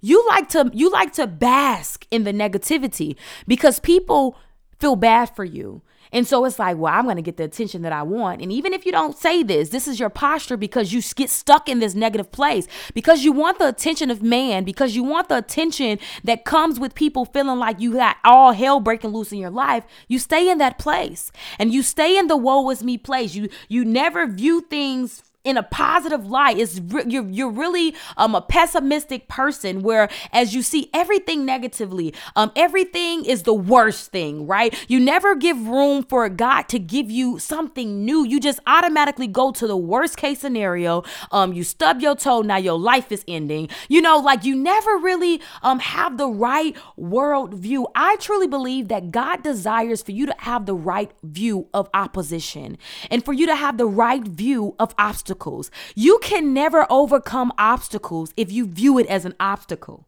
you 0.00 0.26
like 0.28 0.48
to 0.48 0.68
you 0.72 0.90
like 0.90 1.12
to 1.12 1.28
bask 1.28 2.06
in 2.10 2.24
the 2.24 2.32
negativity 2.32 3.14
because 3.46 3.78
people 3.78 4.36
feel 4.80 4.96
bad 4.96 5.26
for 5.36 5.44
you. 5.44 5.82
And 6.12 6.26
so 6.26 6.44
it's 6.44 6.58
like, 6.58 6.76
well, 6.76 6.92
I'm 6.92 7.04
going 7.04 7.16
to 7.16 7.22
get 7.22 7.36
the 7.36 7.44
attention 7.44 7.82
that 7.82 7.92
I 7.92 8.02
want. 8.02 8.42
And 8.42 8.52
even 8.52 8.72
if 8.72 8.84
you 8.84 8.92
don't 8.92 9.16
say 9.16 9.42
this, 9.42 9.70
this 9.70 9.88
is 9.88 9.98
your 9.98 10.10
posture 10.10 10.56
because 10.56 10.92
you 10.92 11.00
get 11.14 11.30
stuck 11.30 11.68
in 11.68 11.78
this 11.78 11.94
negative 11.94 12.30
place 12.30 12.66
because 12.94 13.24
you 13.24 13.32
want 13.32 13.58
the 13.58 13.68
attention 13.68 14.10
of 14.10 14.22
man, 14.22 14.64
because 14.64 14.94
you 14.94 15.02
want 15.02 15.28
the 15.28 15.38
attention 15.38 15.98
that 16.24 16.44
comes 16.44 16.78
with 16.78 16.94
people 16.94 17.24
feeling 17.24 17.58
like 17.58 17.80
you 17.80 17.94
got 17.94 18.16
all 18.24 18.52
hell 18.52 18.80
breaking 18.80 19.10
loose 19.10 19.32
in 19.32 19.38
your 19.38 19.50
life. 19.50 19.84
You 20.08 20.18
stay 20.18 20.50
in 20.50 20.58
that 20.58 20.78
place 20.78 21.32
and 21.58 21.72
you 21.72 21.82
stay 21.82 22.18
in 22.18 22.26
the 22.26 22.36
woe 22.36 22.68
is 22.70 22.82
me 22.82 22.98
place. 22.98 23.34
You 23.34 23.48
you 23.68 23.84
never 23.84 24.26
view 24.26 24.60
things 24.60 25.22
in 25.44 25.56
a 25.56 25.62
positive 25.62 26.26
light. 26.26 26.58
It's 26.58 26.78
re- 26.78 27.04
you're 27.06 27.28
you're 27.28 27.50
really 27.50 27.94
um 28.16 28.34
a 28.34 28.40
pessimistic 28.40 29.28
person 29.28 29.82
where 29.82 30.08
as 30.32 30.54
you 30.54 30.62
see 30.62 30.88
everything 30.94 31.44
negatively, 31.44 32.14
um 32.36 32.52
everything 32.54 33.24
is 33.24 33.42
the 33.42 33.54
worst 33.54 34.12
thing, 34.12 34.46
right? 34.46 34.72
You 34.88 35.00
never 35.00 35.34
give 35.34 35.66
room 35.66 36.04
for 36.04 36.28
God 36.28 36.62
to 36.68 36.78
give 36.78 37.10
you 37.10 37.38
something 37.38 38.04
new. 38.04 38.24
You 38.24 38.38
just 38.38 38.60
automatically 38.66 39.26
go 39.26 39.50
to 39.52 39.66
the 39.66 39.76
worst 39.76 40.16
case 40.16 40.38
scenario. 40.40 41.02
Um 41.32 41.52
you 41.52 41.64
stub 41.64 42.00
your 42.00 42.14
toe, 42.14 42.42
now 42.42 42.58
your 42.58 42.78
life 42.78 43.10
is 43.10 43.24
ending. 43.26 43.68
You 43.88 44.00
know, 44.00 44.18
like 44.18 44.44
you 44.44 44.54
never 44.54 44.96
really 44.98 45.40
um 45.62 45.80
have 45.80 46.18
the 46.18 46.28
right 46.28 46.76
world 46.96 47.54
view. 47.54 47.88
I 47.96 48.16
truly 48.16 48.46
believe 48.46 48.88
that 48.88 49.10
God 49.10 49.42
desires 49.42 50.02
for 50.02 50.12
you 50.12 50.26
to 50.26 50.34
have 50.38 50.66
the 50.66 50.74
right 50.74 51.10
view 51.24 51.66
of 51.74 51.90
opposition 51.94 52.78
and 53.10 53.24
for 53.24 53.32
you 53.32 53.46
to 53.46 53.56
have 53.56 53.76
the 53.76 53.86
right 53.86 54.22
view 54.22 54.76
of 54.78 54.94
obstacles 54.98 55.31
obstacles. 55.32 55.70
You 55.94 56.18
can 56.22 56.52
never 56.52 56.86
overcome 56.90 57.52
obstacles 57.58 58.32
if 58.36 58.52
you 58.52 58.66
view 58.66 58.98
it 58.98 59.06
as 59.06 59.24
an 59.24 59.34
obstacle. 59.40 60.06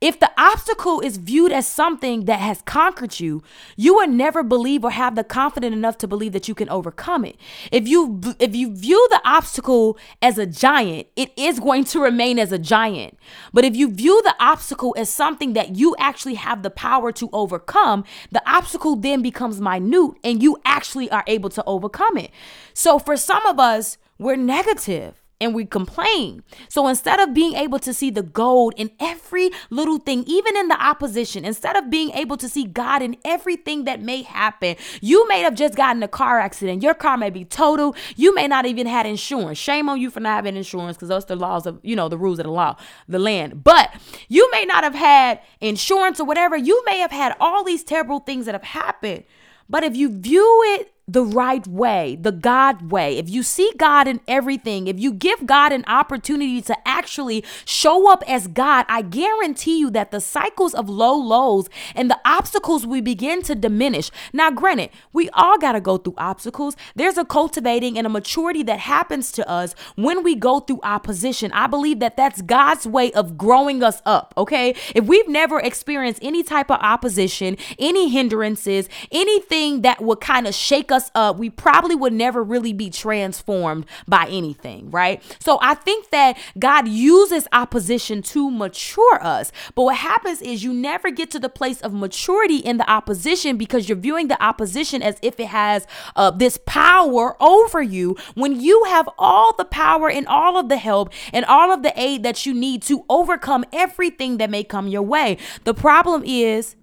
If 0.00 0.18
the 0.18 0.30
obstacle 0.38 1.00
is 1.00 1.18
viewed 1.18 1.52
as 1.52 1.66
something 1.66 2.24
that 2.24 2.40
has 2.40 2.62
conquered 2.62 3.20
you, 3.20 3.42
you 3.76 3.96
will 3.96 4.08
never 4.08 4.42
believe 4.42 4.82
or 4.82 4.92
have 4.92 5.14
the 5.14 5.22
confidence 5.22 5.74
enough 5.74 5.98
to 5.98 6.08
believe 6.08 6.32
that 6.32 6.48
you 6.48 6.54
can 6.54 6.70
overcome 6.70 7.26
it. 7.26 7.36
If 7.70 7.86
you 7.86 8.20
if 8.38 8.56
you 8.56 8.74
view 8.74 9.06
the 9.10 9.20
obstacle 9.26 9.98
as 10.22 10.38
a 10.38 10.46
giant, 10.46 11.08
it 11.16 11.36
is 11.36 11.60
going 11.60 11.84
to 11.84 12.00
remain 12.00 12.38
as 12.38 12.50
a 12.50 12.58
giant. 12.58 13.18
But 13.52 13.66
if 13.66 13.76
you 13.76 13.92
view 13.92 14.22
the 14.22 14.34
obstacle 14.40 14.94
as 14.96 15.10
something 15.10 15.52
that 15.52 15.76
you 15.76 15.94
actually 15.98 16.36
have 16.36 16.62
the 16.62 16.70
power 16.70 17.12
to 17.12 17.28
overcome, 17.34 18.04
the 18.30 18.42
obstacle 18.50 18.96
then 18.96 19.20
becomes 19.20 19.60
minute 19.60 20.14
and 20.24 20.42
you 20.42 20.56
actually 20.64 21.10
are 21.10 21.24
able 21.26 21.50
to 21.50 21.62
overcome 21.66 22.16
it. 22.16 22.30
So 22.72 22.98
for 22.98 23.18
some 23.18 23.44
of 23.44 23.60
us, 23.60 23.98
we're 24.18 24.36
negative 24.36 25.19
and 25.40 25.54
we 25.54 25.64
complain. 25.64 26.42
So 26.68 26.86
instead 26.86 27.18
of 27.18 27.32
being 27.32 27.54
able 27.54 27.78
to 27.80 27.94
see 27.94 28.10
the 28.10 28.22
gold 28.22 28.74
in 28.76 28.90
every 29.00 29.50
little 29.70 29.98
thing, 29.98 30.24
even 30.26 30.56
in 30.56 30.68
the 30.68 30.80
opposition, 30.80 31.44
instead 31.44 31.76
of 31.76 31.88
being 31.88 32.10
able 32.10 32.36
to 32.36 32.48
see 32.48 32.64
God 32.64 33.00
in 33.00 33.16
everything 33.24 33.84
that 33.84 34.02
may 34.02 34.22
happen, 34.22 34.76
you 35.00 35.26
may 35.28 35.40
have 35.40 35.54
just 35.54 35.74
gotten 35.76 36.02
a 36.02 36.08
car 36.08 36.38
accident. 36.38 36.82
Your 36.82 36.94
car 36.94 37.16
may 37.16 37.30
be 37.30 37.44
total. 37.44 37.96
You 38.16 38.34
may 38.34 38.46
not 38.46 38.66
even 38.66 38.86
had 38.86 39.06
insurance. 39.06 39.58
Shame 39.58 39.88
on 39.88 40.00
you 40.00 40.10
for 40.10 40.20
not 40.20 40.36
having 40.36 40.56
insurance 40.56 40.96
because 40.96 41.08
those 41.08 41.24
are 41.24 41.28
the 41.28 41.36
laws 41.36 41.66
of, 41.66 41.80
you 41.82 41.96
know, 41.96 42.08
the 42.08 42.18
rules 42.18 42.38
of 42.38 42.44
the 42.44 42.52
law, 42.52 42.76
the 43.08 43.18
land. 43.18 43.64
But 43.64 43.90
you 44.28 44.50
may 44.52 44.64
not 44.66 44.84
have 44.84 44.94
had 44.94 45.40
insurance 45.60 46.20
or 46.20 46.26
whatever. 46.26 46.56
You 46.56 46.82
may 46.84 46.98
have 46.98 47.12
had 47.12 47.34
all 47.40 47.64
these 47.64 47.82
terrible 47.82 48.20
things 48.20 48.44
that 48.44 48.54
have 48.54 48.64
happened. 48.64 49.24
But 49.70 49.84
if 49.84 49.96
you 49.96 50.18
view 50.18 50.62
it 50.78 50.92
the 51.12 51.24
right 51.24 51.66
way, 51.66 52.16
the 52.20 52.32
God 52.32 52.90
way, 52.90 53.18
if 53.18 53.28
you 53.28 53.42
see 53.42 53.70
God 53.76 54.06
in 54.06 54.20
everything, 54.28 54.86
if 54.86 55.00
you 55.00 55.12
give 55.12 55.46
God 55.46 55.72
an 55.72 55.84
opportunity 55.86 56.62
to 56.62 56.76
actually 56.86 57.44
show 57.64 58.10
up 58.10 58.22
as 58.28 58.46
God, 58.46 58.86
I 58.88 59.02
guarantee 59.02 59.78
you 59.78 59.90
that 59.90 60.10
the 60.10 60.20
cycles 60.20 60.74
of 60.74 60.88
low 60.88 61.14
lows 61.14 61.68
and 61.94 62.08
the 62.08 62.20
obstacles 62.24 62.86
we 62.86 63.00
begin 63.00 63.42
to 63.42 63.54
diminish. 63.54 64.10
Now, 64.32 64.50
granted, 64.50 64.90
we 65.12 65.28
all 65.30 65.58
got 65.58 65.72
to 65.72 65.80
go 65.80 65.98
through 65.98 66.14
obstacles. 66.16 66.76
There's 66.94 67.18
a 67.18 67.24
cultivating 67.24 67.98
and 67.98 68.06
a 68.06 68.10
maturity 68.10 68.62
that 68.64 68.78
happens 68.78 69.32
to 69.32 69.48
us 69.48 69.74
when 69.96 70.22
we 70.22 70.36
go 70.36 70.60
through 70.60 70.80
opposition. 70.82 71.50
I 71.52 71.66
believe 71.66 71.98
that 72.00 72.16
that's 72.16 72.42
God's 72.42 72.86
way 72.86 73.10
of 73.12 73.36
growing 73.36 73.82
us 73.82 74.00
up, 74.06 74.32
okay? 74.36 74.74
If 74.94 75.06
we've 75.06 75.28
never 75.28 75.58
experienced 75.58 76.20
any 76.22 76.42
type 76.42 76.70
of 76.70 76.78
opposition, 76.80 77.56
any 77.78 78.08
hindrances, 78.08 78.88
anything 79.10 79.82
that 79.82 80.00
would 80.02 80.20
kind 80.20 80.46
of 80.46 80.54
shake 80.54 80.92
us 80.92 80.99
us 81.00 81.10
up, 81.14 81.38
we 81.38 81.50
probably 81.50 81.94
would 81.94 82.12
never 82.12 82.42
really 82.42 82.72
be 82.72 82.90
transformed 82.90 83.86
by 84.06 84.26
anything, 84.28 84.90
right? 84.90 85.22
So 85.40 85.58
I 85.62 85.74
think 85.74 86.10
that 86.10 86.38
God 86.58 86.88
uses 86.88 87.46
opposition 87.52 88.22
to 88.22 88.50
mature 88.50 89.22
us. 89.22 89.52
But 89.74 89.84
what 89.84 89.96
happens 89.96 90.42
is 90.42 90.62
you 90.62 90.72
never 90.72 91.10
get 91.10 91.30
to 91.32 91.38
the 91.38 91.48
place 91.48 91.80
of 91.80 91.92
maturity 91.92 92.56
in 92.56 92.76
the 92.76 92.90
opposition 92.90 93.56
because 93.56 93.88
you're 93.88 93.98
viewing 93.98 94.28
the 94.28 94.42
opposition 94.42 95.02
as 95.02 95.16
if 95.22 95.40
it 95.40 95.48
has 95.48 95.86
uh, 96.16 96.30
this 96.30 96.58
power 96.66 97.36
over 97.42 97.82
you 97.82 98.16
when 98.34 98.60
you 98.60 98.84
have 98.84 99.08
all 99.18 99.54
the 99.56 99.64
power 99.64 100.10
and 100.10 100.26
all 100.26 100.58
of 100.58 100.68
the 100.68 100.76
help 100.76 101.12
and 101.32 101.44
all 101.46 101.72
of 101.72 101.82
the 101.82 101.98
aid 102.00 102.22
that 102.22 102.44
you 102.44 102.52
need 102.52 102.82
to 102.82 103.04
overcome 103.08 103.64
everything 103.72 104.36
that 104.36 104.50
may 104.50 104.64
come 104.64 104.88
your 104.88 105.02
way. 105.02 105.38
The 105.64 105.74
problem 105.74 106.22
is 106.24 106.76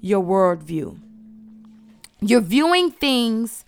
your 0.00 0.22
worldview. 0.22 0.98
You're 2.22 2.40
viewing 2.40 2.90
things 2.90 3.64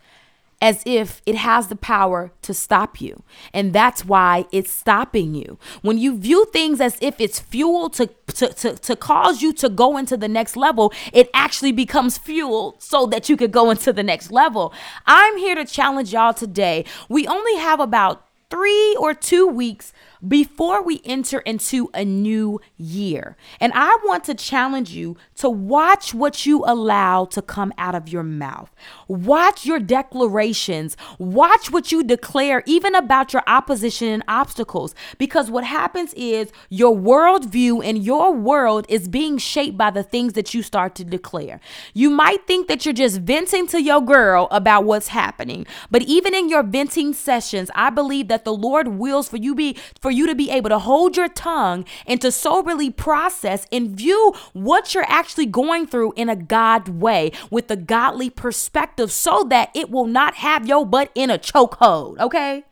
as 0.63 0.83
if 0.87 1.21
it 1.27 1.35
has 1.35 1.69
the 1.69 1.77
power 1.77 2.33
to 2.41 2.55
stop 2.55 2.99
you. 2.99 3.23
And 3.53 3.75
that's 3.75 4.05
why 4.05 4.47
it's 4.51 4.71
stopping 4.71 5.35
you. 5.35 5.59
When 5.83 5.99
you 5.99 6.17
view 6.17 6.47
things 6.47 6.81
as 6.81 6.97
if 7.03 7.21
it's 7.21 7.39
fuel 7.39 7.91
to, 7.91 8.07
to, 8.07 8.49
to, 8.49 8.75
to, 8.75 8.97
cause 8.97 9.43
you 9.43 9.53
to 9.55 9.69
go 9.69 9.99
into 9.99 10.17
the 10.17 10.29
next 10.29 10.57
level, 10.57 10.91
it 11.13 11.29
actually 11.35 11.73
becomes 11.73 12.17
fuel 12.17 12.77
so 12.79 13.05
that 13.07 13.29
you 13.29 13.37
could 13.37 13.53
go 13.53 13.71
into 13.71 13.93
the 13.93 14.03
next 14.03 14.31
level. 14.31 14.73
I'm 15.07 15.37
here 15.37 15.55
to 15.57 15.67
challenge 15.67 16.15
y'all 16.15 16.33
today. 16.33 16.87
We 17.11 17.27
only 17.27 17.57
have 17.57 17.81
about 17.81 18.27
three 18.49 18.97
or 18.99 19.13
two 19.13 19.47
weeks 19.47 19.93
before 20.26 20.83
we 20.83 21.00
enter 21.04 21.40
into 21.40 21.90
a 21.95 22.04
new 22.04 22.61
year. 22.76 23.37
And 23.61 23.73
I 23.75 23.99
want 24.04 24.25
to 24.25 24.35
challenge 24.35 24.90
you 24.90 25.16
to 25.37 25.49
watch 25.49 26.14
what 26.14 26.47
you 26.47 26.64
allow 26.66 27.25
to 27.26 27.43
come 27.43 27.73
out 27.78 27.95
of 27.95 28.09
your 28.09 28.23
mouth. 28.23 28.75
Watch 29.09 29.66
your 29.66 29.78
declarations. 29.78 30.97
Watch 31.19 31.71
what 31.71 31.93
you 31.93 32.02
declare, 32.02 32.62
even 32.66 32.95
about 32.95 33.33
your 33.33 33.43
opposition 33.47 34.09
and 34.09 34.25
obstacles. 34.28 34.95
Because 35.19 35.50
what 35.50 35.64
happens 35.64 36.14
is 36.14 36.52
your 36.69 36.97
worldview 36.97 37.85
and 37.85 38.04
your 38.04 38.33
world 38.33 38.87
is 38.88 39.09
being 39.09 39.38
shaped 39.38 39.76
by 39.76 39.90
the 39.90 40.02
things 40.02 40.35
that 40.35 40.54
you 40.54 40.62
start 40.62 40.95
to 40.97 41.04
declare. 41.04 41.61
You 41.93 42.11
might 42.11 42.47
think 42.47 42.69
that 42.69 42.85
you're 42.85 42.95
just 42.95 43.21
venting 43.21 43.66
to 43.69 43.83
your 43.83 44.00
girl 44.00 44.49
about 44.50 44.85
what's 44.85 45.09
happening, 45.09 45.66
but 45.90 46.02
even 46.02 46.35
in 46.35 46.49
your 46.49 46.62
venting 46.62 47.12
sessions, 47.12 47.71
I 47.75 47.90
believe 47.90 48.28
that 48.28 48.45
the 48.45 48.54
Lord 48.54 48.88
wills 48.88 49.28
for 49.28 49.37
you 49.37 49.54
be 49.54 49.76
for 50.00 50.11
you 50.14 50.26
to 50.26 50.35
be 50.35 50.50
able 50.50 50.71
to 50.71 50.78
hold 50.78 51.16
your 51.16 51.28
tongue 51.28 51.85
and 52.06 52.21
to 52.21 52.30
soberly 52.30 52.90
process 52.90 53.66
and 53.71 53.90
view 53.90 54.35
what 54.52 54.94
you're 54.94 55.09
actually 55.09 55.47
going 55.47 55.87
through 55.87 56.12
in 56.16 56.28
a 56.28 56.37
God 56.37 56.88
way 56.88 57.33
with 57.50 57.71
a 57.71 57.76
godly 57.76 58.30
perspective 58.30 59.11
so 59.12 59.44
that 59.50 59.71
it 59.75 59.90
will 59.90 60.06
not 60.06 60.37
have 60.37 60.66
your 60.66 60.87
butt 60.87 61.11
in 61.14 61.30
a 61.30 61.38
chokehold, 61.38 62.18
okay? 62.18 62.64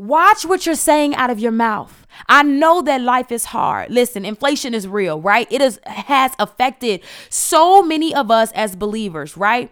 Watch 0.00 0.46
what 0.46 0.64
you're 0.64 0.76
saying 0.76 1.14
out 1.14 1.28
of 1.28 1.38
your 1.38 1.52
mouth. 1.52 2.06
I 2.26 2.42
know 2.42 2.80
that 2.80 3.02
life 3.02 3.30
is 3.30 3.46
hard. 3.46 3.90
Listen, 3.90 4.24
inflation 4.24 4.72
is 4.72 4.88
real, 4.88 5.20
right? 5.20 5.46
It 5.50 5.60
is 5.60 5.78
has 5.84 6.32
affected 6.38 7.02
so 7.28 7.82
many 7.82 8.14
of 8.14 8.30
us 8.30 8.50
as 8.52 8.76
believers, 8.76 9.36
right? 9.36 9.70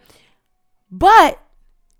But 0.90 1.40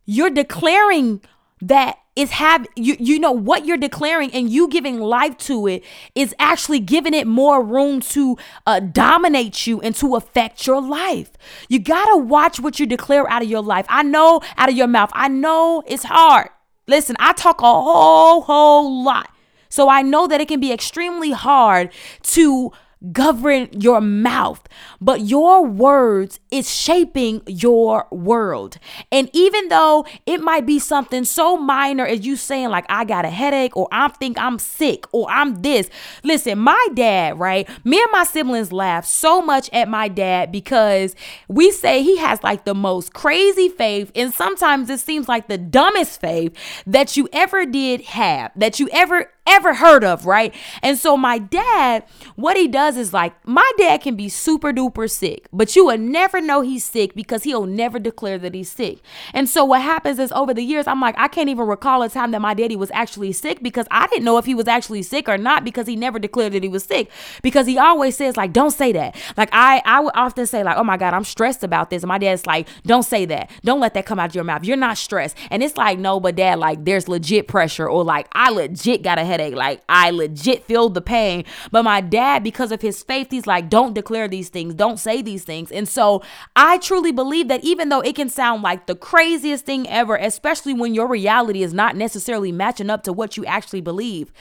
you're 0.05 0.29
declaring 0.29 1.23
that 1.63 1.99
is 2.19 2.31
have 2.33 2.67
you 2.75 2.97
you 2.99 3.21
know 3.21 3.31
what 3.31 3.65
you're 3.65 3.77
declaring 3.77 4.29
and 4.33 4.51
you 4.51 4.69
giving 4.69 4.99
life 4.99 5.39
to 5.39 5.69
it 5.69 5.85
is 6.17 6.35
actually 6.41 6.81
giving 6.81 7.15
it 7.15 7.29
more 7.29 7.63
room 7.63 8.01
to 8.01 8.37
uh, 8.67 8.81
dominate 8.81 9.69
you 9.69 9.81
and 9.81 9.95
to 9.95 10.17
affect 10.17 10.67
your 10.67 10.83
life. 10.83 11.31
You 11.69 11.79
gotta 11.79 12.17
watch 12.17 12.59
what 12.59 12.81
you 12.81 12.87
declare 12.87 13.31
out 13.31 13.43
of 13.43 13.49
your 13.49 13.63
life. 13.63 13.87
I 13.89 14.03
know 14.03 14.41
out 14.57 14.69
of 14.69 14.75
your 14.75 14.89
mouth. 14.89 15.11
I 15.13 15.29
know 15.29 15.85
it's 15.87 16.05
hard. 16.05 16.49
Listen 16.89 17.15
i 17.21 17.33
talk 17.35 17.61
a 17.61 17.65
whole 17.65 18.43
whole 18.43 19.05
lot. 19.05 19.31
So 19.69 19.89
i 19.89 20.03
know 20.03 20.27
that 20.27 20.41
it 20.41 20.49
can 20.49 20.59
be 20.59 20.73
extremely 20.73 21.31
hard 21.31 21.93
to 22.35 22.73
govern 23.13 23.69
your 23.73 24.01
mouth, 24.01 24.67
but 25.01 25.21
your 25.21 25.65
words 25.65 26.41
is 26.51 26.73
shaping 26.73 27.43
your 27.47 28.07
world. 28.11 28.79
And 29.13 29.31
even 29.33 29.69
though 29.69 30.07
it 30.27 30.41
might 30.41 30.67
be 30.67 30.79
something 30.79 31.25
so 31.25 31.57
minor 31.57 32.07
as 32.07 32.27
you 32.27 32.37
saying 32.37 32.71
like 32.71 32.87
I 32.89 33.05
got 33.05 33.25
a 33.25 33.31
headache 33.31 33.77
or 33.77 33.89
I 33.93 34.09
think 34.09 34.39
I'm 34.39 34.59
sick 34.59 35.07
or 35.13 35.29
I'm 35.31 35.63
this. 35.63 35.89
Listen, 36.25 36.59
my 36.59 36.89
dad, 36.95 37.39
right? 37.39 37.69
Me 37.85 38.01
and 38.01 38.13
my 38.13 38.25
siblings 38.25 38.73
laugh 38.73 39.05
so 39.05 39.41
much 39.41 39.71
at 39.73 39.89
my 39.89 40.09
dad 40.09 40.51
because 40.51 41.15
we 41.49 41.71
say 41.71 42.03
he 42.03 42.17
has 42.19 42.43
like 42.43 42.65
the 42.65 42.75
most 42.75 43.13
crazy 43.13 43.69
faith 43.69 44.11
and 44.15 44.35
sometimes 44.35 44.91
it 44.91 45.01
seems 45.01 45.29
like 45.29 45.49
the 45.49 45.59
dumbest 45.59 46.21
faith 46.21 46.57
that 46.87 47.17
you 47.17 47.29
ever 47.33 47.65
did 47.65 48.01
have, 48.03 48.51
that 48.57 48.81
you 48.81 48.89
ever 48.93 49.31
ever 49.49 49.75
heard 49.75 50.05
of, 50.05 50.27
right? 50.27 50.55
And 50.83 50.99
so 50.99 51.17
my 51.17 51.39
dad, 51.39 52.05
what 52.37 52.57
he 52.57 52.69
does 52.69 52.97
is 52.97 53.13
like, 53.13 53.35
my 53.47 53.71
dad 53.79 54.03
can 54.03 54.15
be 54.17 54.29
super 54.29 54.73
duper 54.73 55.11
sick, 55.11 55.49
but 55.53 55.75
you 55.75 55.87
will 55.87 55.99
never 55.99 56.41
know 56.41 56.61
he's 56.61 56.85
sick 56.85 57.15
because 57.15 57.43
he'll 57.43 57.67
never 57.67 57.99
declare 57.99 58.39
that 58.39 58.55
he's 58.55 58.71
sick. 58.71 58.99
And 59.33 59.49
so 59.49 59.65
what 59.65 59.83
happens 59.83 60.19
is 60.19 60.31
over 60.33 60.53
the 60.55 60.63
years, 60.63 60.87
I'm 60.87 61.01
like, 61.01 61.15
I 61.19 61.29
can't 61.29 61.49
even 61.49 61.67
recall 61.67 62.03
a 62.03 62.09
time 62.09 62.31
that 62.33 62.41
my 62.41 62.55
daddy 62.55 62.77
was 62.77 62.91
actually 62.93 63.33
sick 63.33 63.63
because 63.63 63.87
I 63.91 64.07
didn't 64.09 64.25
know 64.25 64.39
if 64.39 64.45
he 64.45 64.55
was 64.55 64.69
actually 64.69 65.03
sick 65.03 65.29
or 65.29 65.39
not 65.39 65.65
because 65.65 65.87
he 65.87 65.97
never 65.97 66.19
declared 66.19 66.53
that 66.53 66.63
he 66.63 66.69
was 66.69 66.85
sick. 66.85 67.11
Because 67.43 67.67
he 67.67 67.79
always 67.79 68.17
says, 68.17 68.37
like, 68.37 68.53
don't 68.53 68.71
say 68.71 68.93
that. 68.93 69.17
Like 69.37 69.49
I 69.53 69.83
I 69.85 70.01
would 70.01 70.13
often 70.15 70.47
say, 70.47 70.63
like, 70.63 70.77
oh 70.77 70.85
my 70.85 70.97
God, 70.97 71.15
I'm 71.15 71.25
stressed 71.25 71.65
about 71.65 71.91
this. 71.91 72.03
And 72.03 72.09
my 72.09 72.19
dad's 72.19 72.47
like, 72.47 72.69
don't 72.85 73.05
say 73.05 73.25
that. 73.27 73.51
Don't 73.65 73.81
let 73.81 73.95
that 73.95 74.07
come 74.07 74.19
out 74.19 74.31
of 74.31 74.35
your 74.35 74.45
mouth. 74.45 74.65
You're 74.65 74.77
not 74.77 74.99
stressed. 74.99 75.37
And 75.51 75.63
it's 75.63 75.77
like, 75.77 75.99
no, 75.99 76.21
but 76.21 76.37
dad, 76.37 76.59
like 76.59 76.85
there's 76.85 77.09
legit 77.09 77.49
pressure, 77.49 77.89
or 77.89 78.05
like 78.05 78.29
I 78.33 78.51
legit 78.51 79.03
got 79.03 79.19
a 79.19 79.25
headache. 79.25 79.38
Like 79.39 79.83
I 79.89 80.11
legit 80.11 80.65
feel 80.65 80.89
the 80.89 81.01
pain. 81.01 81.45
But 81.71 81.85
my 81.85 82.01
dad, 82.01 82.45
because 82.45 82.73
of 82.73 82.83
his 82.83 83.03
faith, 83.03 83.29
he's 83.31 83.47
like, 83.47 83.71
don't 83.71 83.95
declare 83.95 84.29
these 84.29 84.49
things, 84.49 84.75
don't 84.75 84.99
say 84.99 85.23
these 85.23 85.45
things. 85.45 85.73
And 85.73 85.89
so 85.89 86.23
I 86.57 86.79
truly 86.79 87.13
believe 87.13 87.49
that 87.49 87.65
even 87.65 87.89
though 87.89 88.01
it 88.01 88.17
can 88.17 88.29
sound 88.29 88.63
like 88.63 88.87
the 88.87 88.95
craziest 88.95 89.65
thing 89.65 89.89
ever, 89.89 90.17
especially 90.17 90.75
when 90.75 90.95
your 90.95 91.07
reality 91.07 91.63
is 91.63 91.73
not 91.73 91.97
necessarily 91.97 92.53
matching 92.53 92.91
up 92.91 93.03
to 93.05 93.13
what 93.13 93.37
you 93.37 93.45
actually 93.47 93.81
believe. 93.81 94.33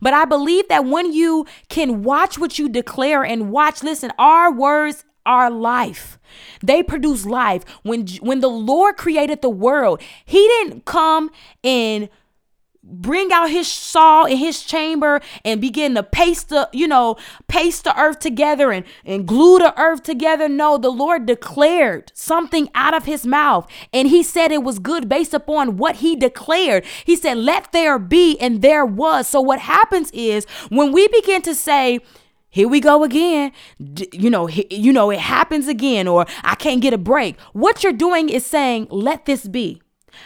But 0.00 0.14
I 0.14 0.24
believe 0.24 0.68
that 0.68 0.84
when 0.84 1.12
you 1.12 1.46
can 1.68 2.02
watch 2.02 2.38
what 2.38 2.58
you 2.58 2.68
declare 2.68 3.24
and 3.24 3.50
watch, 3.50 3.82
listen, 3.82 4.12
our 4.18 4.52
words 4.52 5.04
are 5.26 5.50
life. 5.50 6.18
They 6.62 6.82
produce 6.82 7.24
life. 7.24 7.64
When 7.82 8.06
when 8.20 8.40
the 8.40 8.48
Lord 8.48 8.96
created 8.96 9.42
the 9.42 9.50
world, 9.50 10.02
he 10.24 10.46
didn't 10.46 10.84
come 10.84 11.30
and 11.62 12.08
bring 12.86 13.32
out 13.32 13.50
his 13.50 13.66
saw 13.66 14.24
in 14.24 14.36
his 14.36 14.62
chamber 14.62 15.20
and 15.44 15.60
begin 15.60 15.94
to 15.94 16.02
paste 16.02 16.50
the 16.50 16.68
you 16.72 16.86
know 16.86 17.16
paste 17.48 17.84
the 17.84 17.98
earth 17.98 18.18
together 18.18 18.70
and 18.70 18.84
and 19.04 19.26
glue 19.26 19.58
the 19.58 19.78
earth 19.80 20.02
together 20.02 20.48
no 20.48 20.76
the 20.76 20.90
lord 20.90 21.24
declared 21.24 22.12
something 22.14 22.68
out 22.74 22.94
of 22.94 23.06
his 23.06 23.26
mouth 23.26 23.66
and 23.92 24.08
he 24.08 24.22
said 24.22 24.52
it 24.52 24.62
was 24.62 24.78
good 24.78 25.08
based 25.08 25.32
upon 25.32 25.78
what 25.78 25.96
he 25.96 26.14
declared 26.14 26.84
he 27.04 27.16
said 27.16 27.38
let 27.38 27.72
there 27.72 27.98
be 27.98 28.38
and 28.38 28.60
there 28.60 28.84
was 28.84 29.26
so 29.26 29.40
what 29.40 29.60
happens 29.60 30.10
is 30.12 30.44
when 30.68 30.92
we 30.92 31.08
begin 31.08 31.40
to 31.40 31.54
say 31.54 31.98
here 32.50 32.68
we 32.68 32.78
go 32.78 33.02
again. 33.02 33.50
You 34.12 34.30
know, 34.30 34.48
you 34.48 34.92
know 34.92 35.10
it 35.10 35.18
happens 35.18 35.66
again 35.66 36.06
or 36.06 36.24
I 36.44 36.54
can't 36.54 36.80
get 36.80 36.92
a 36.92 36.98
break. 36.98 37.40
What 37.52 37.82
you're 37.82 37.92
doing 37.92 38.28
is 38.28 38.46
saying, 38.46 38.86
"Let 38.90 39.24
this 39.24 39.48
be." 39.48 39.82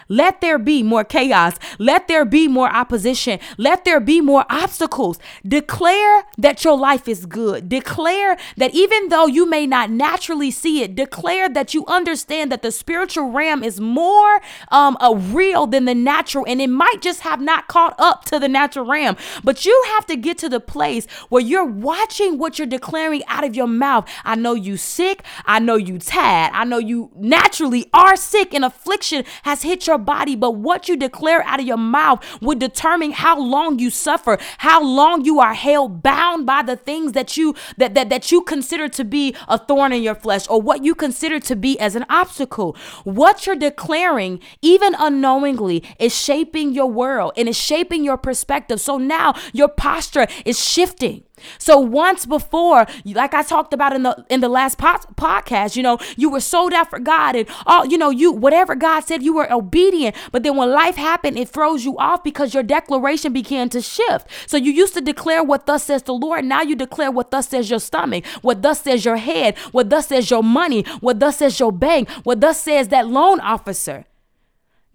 Let 0.09 0.41
there 0.41 0.59
be 0.59 0.83
more 0.83 1.05
chaos. 1.05 1.57
Let 1.79 2.09
there 2.09 2.25
be 2.25 2.49
more 2.49 2.69
opposition. 2.69 3.39
Let 3.57 3.85
there 3.85 4.01
be 4.01 4.21
more 4.21 4.45
obstacles. 4.49 5.19
Declare 5.47 6.25
that 6.39 6.65
your 6.65 6.77
life 6.77 7.09
is 7.09 7.27
good. 7.27 7.69
Declare 7.69 8.39
that 8.57 8.75
even 8.75 9.09
though 9.09 9.27
you 9.27 9.49
may 9.49 9.67
not 9.67 9.91
naturally 9.91 10.51
see 10.51 10.83
it, 10.83 10.95
declare 10.95 11.49
that 11.49 11.75
you 11.75 11.85
understand 11.87 12.51
that 12.53 12.63
the 12.63 12.73
spiritual 12.73 13.31
realm 13.31 13.63
is 13.63 13.81
more 13.81 14.41
um, 14.71 14.97
real 15.33 15.67
than 15.67 15.85
the 15.85 15.95
natural, 15.95 16.45
and 16.47 16.61
it 16.61 16.69
might 16.69 17.01
just 17.01 17.21
have 17.21 17.41
not 17.41 17.69
caught 17.69 17.95
up 17.99 18.25
to 18.27 18.39
the 18.39 18.49
natural 18.49 18.87
realm. 18.87 19.17
But 19.45 19.65
you 19.65 19.85
have 19.95 20.07
to 20.07 20.17
get 20.17 20.39
to 20.39 20.49
the 20.49 20.61
place 20.61 21.07
where 21.29 21.43
you're 21.43 21.65
watching 21.65 22.39
what 22.39 22.59
you're 22.59 22.67
declaring 22.67 23.23
out 23.27 23.45
of 23.45 23.55
your 23.55 23.67
mouth. 23.67 24.09
I 24.25 24.35
know 24.35 24.55
you 24.55 24.77
sick. 24.77 25.25
I 25.45 25.59
know 25.59 25.77
you 25.77 25.99
tired. 25.99 26.53
I 26.55 26.65
know 26.65 26.79
you 26.79 27.11
naturally 27.17 27.89
are 27.93 28.17
sick, 28.17 28.55
and 28.55 28.65
affliction 28.65 29.25
has 29.43 29.63
hit 29.63 29.78
hit 29.79 29.87
your 29.87 29.99
body, 29.99 30.35
but 30.35 30.57
what 30.57 30.89
you 30.89 30.97
declare 30.97 31.41
out 31.45 31.61
of 31.61 31.67
your 31.67 31.77
mouth 31.77 32.25
would 32.43 32.59
determine 32.59 33.13
how 33.13 33.39
long 33.39 33.79
you 33.79 33.91
suffer, 33.91 34.37
how 34.59 34.83
long 34.83 35.25
you 35.25 35.39
are 35.39 35.55
held 35.55 36.03
bound 36.03 36.45
by 36.45 36.63
the 36.63 36.75
things 36.75 37.13
that 37.13 37.37
you 37.37 37.55
that 37.77 37.95
that, 37.95 38.09
that 38.09 38.33
you 38.33 38.43
consider 38.43 38.89
to 38.89 39.05
be 39.05 39.37
a 39.47 39.57
thorn 39.57 39.93
in 39.93 40.03
your 40.03 40.17
flesh 40.17 40.49
or 40.49 40.61
what 40.61 40.83
you 40.83 40.97
consider 40.97 41.39
to 41.39 41.55
be 41.55 41.79
as 41.79 41.95
an 41.95 42.05
obstacle. 42.11 42.77
What 43.05 43.47
you're 43.47 43.55
declaring, 43.55 44.41
even 44.63 44.97
unknowingly, 44.99 45.85
is 46.01 46.13
shaping 46.13 46.73
your 46.73 46.91
world 46.91 47.33
and 47.37 47.49
is 47.49 47.57
shaping 47.57 48.03
your 48.03 48.17
perspective. 48.17 48.81
So 48.81 48.99
now 48.99 49.35
your 49.53 49.69
posture 49.69 50.27
is 50.45 50.59
shifting. 50.59 51.23
So 51.59 51.79
once 51.79 52.27
before, 52.27 52.87
like 53.05 53.35
I 53.35 53.43
talked 53.43 53.73
about 53.73 53.93
in 53.93 54.03
the 54.03 54.25
in 54.29 54.41
the 54.41 54.49
last 54.49 54.79
podcast, 54.79 55.77
you 55.77 55.83
know, 55.83 55.99
you 56.17 56.31
were 56.31 56.41
sold 56.41 56.73
out 56.73 56.91
for 56.91 56.99
God 56.99 57.37
and 57.37 57.49
all, 57.67 57.87
you 57.87 57.99
know, 57.99 58.11
you 58.11 58.33
whatever 58.33 58.75
God 58.75 59.01
said, 59.01 59.23
you 59.23 59.35
were 59.35 59.51
obedient. 59.53 60.17
But 60.33 60.43
then 60.43 60.57
when 60.57 60.71
life 60.71 60.97
happened, 60.97 61.39
it 61.39 61.49
throws 61.49 61.85
you 61.85 61.97
off 61.99 62.23
because 62.23 62.55
your 62.55 62.63
declaration 62.63 63.33
began 63.33 63.69
to 63.71 63.81
shift. 63.81 64.29
So 64.47 64.57
you 64.57 64.73
used 64.73 64.95
to 64.95 65.01
declare 65.01 65.43
what 65.43 65.67
thus 65.67 65.85
says 65.85 66.03
the 66.03 66.15
Lord. 66.15 66.45
Now 66.45 66.63
you 66.63 66.77
declare 66.77 67.11
what 67.11 67.31
thus 67.31 67.49
says 67.49 67.71
your 67.71 67.81
stomach, 67.81 68.27
what 68.43 68.63
thus 68.63 68.83
says 68.83 69.05
your 69.05 69.17
head, 69.17 69.57
what 69.73 69.91
thus 69.91 70.09
says 70.09 70.31
your 70.31 70.43
money, 70.43 70.83
what 71.01 71.21
thus 71.21 71.39
says 71.39 71.61
your 71.61 71.73
bank, 71.73 72.09
what 72.25 72.41
thus 72.41 72.61
says 72.61 72.89
that 72.89 73.07
loan 73.09 73.41
officer. 73.41 74.08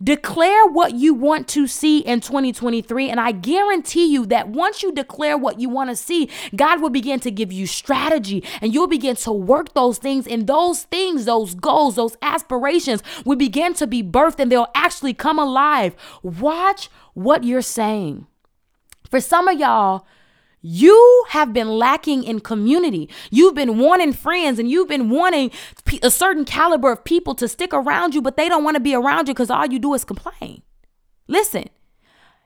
Declare 0.04 0.68
what 0.68 0.96
you 0.96 1.14
want 1.14 1.48
to 1.50 1.68
see 1.68 2.00
in 2.00 2.20
2023. 2.20 3.10
And 3.10 3.20
I 3.20 3.32
guarantee 3.32 4.06
you 4.06 4.26
that 4.26 4.50
once 4.50 4.84
you 4.84 4.92
declare 4.92 5.38
what 5.38 5.60
you 5.60 5.70
want 5.70 5.90
to 5.92 5.96
see, 5.96 6.30
God 6.56 6.82
will 6.82 6.90
begin 6.90 7.20
to 7.22 7.32
give 7.32 7.52
you 7.52 7.68
strategy 7.68 8.44
and 8.62 8.74
you'll 8.74 8.88
begin 8.88 9.16
to 9.18 9.32
work 9.32 9.74
those 9.74 9.98
things. 9.98 10.28
And 10.28 10.48
those 10.48 10.84
things, 10.84 11.26
those 11.26 11.56
goals, 11.56 11.96
those 11.96 12.18
aspirations 12.22 13.02
will 13.24 13.38
begin 13.38 13.74
to 13.76 13.88
be 13.88 14.04
birthed 14.04 14.40
and 14.40 14.52
they'll 14.52 14.72
actually 14.76 15.14
come 15.14 15.40
alive. 15.40 15.96
Watch 16.22 16.90
what 17.14 17.44
you're 17.44 17.62
saying. 17.62 18.28
For 19.10 19.22
some 19.22 19.48
of 19.48 19.60
y'all, 19.60 20.06
you 20.64 21.26
have 21.28 21.52
been 21.52 21.68
lacking 21.68 22.24
in 22.24 22.40
community. 22.40 23.10
You've 23.30 23.54
been 23.54 23.78
wanting 23.78 24.14
friends 24.14 24.58
and 24.58 24.72
you've 24.72 24.88
been 24.88 25.10
wanting 25.10 25.52
a 26.02 26.10
certain 26.10 26.46
caliber 26.46 26.90
of 26.90 27.04
people 27.04 27.36
to 27.36 27.50
stick 27.50 27.74
around 27.74 28.16
you, 28.16 28.22
but 28.22 28.38
they 28.38 28.48
don't 28.48 28.64
want 28.64 28.76
to 28.76 28.82
be 28.82 28.96
around 28.96 29.28
you 29.28 29.34
because 29.34 29.50
all 29.50 29.66
you 29.66 29.78
do 29.78 29.94
is 29.94 30.06
complain. 30.06 30.64
Listen, 31.28 31.70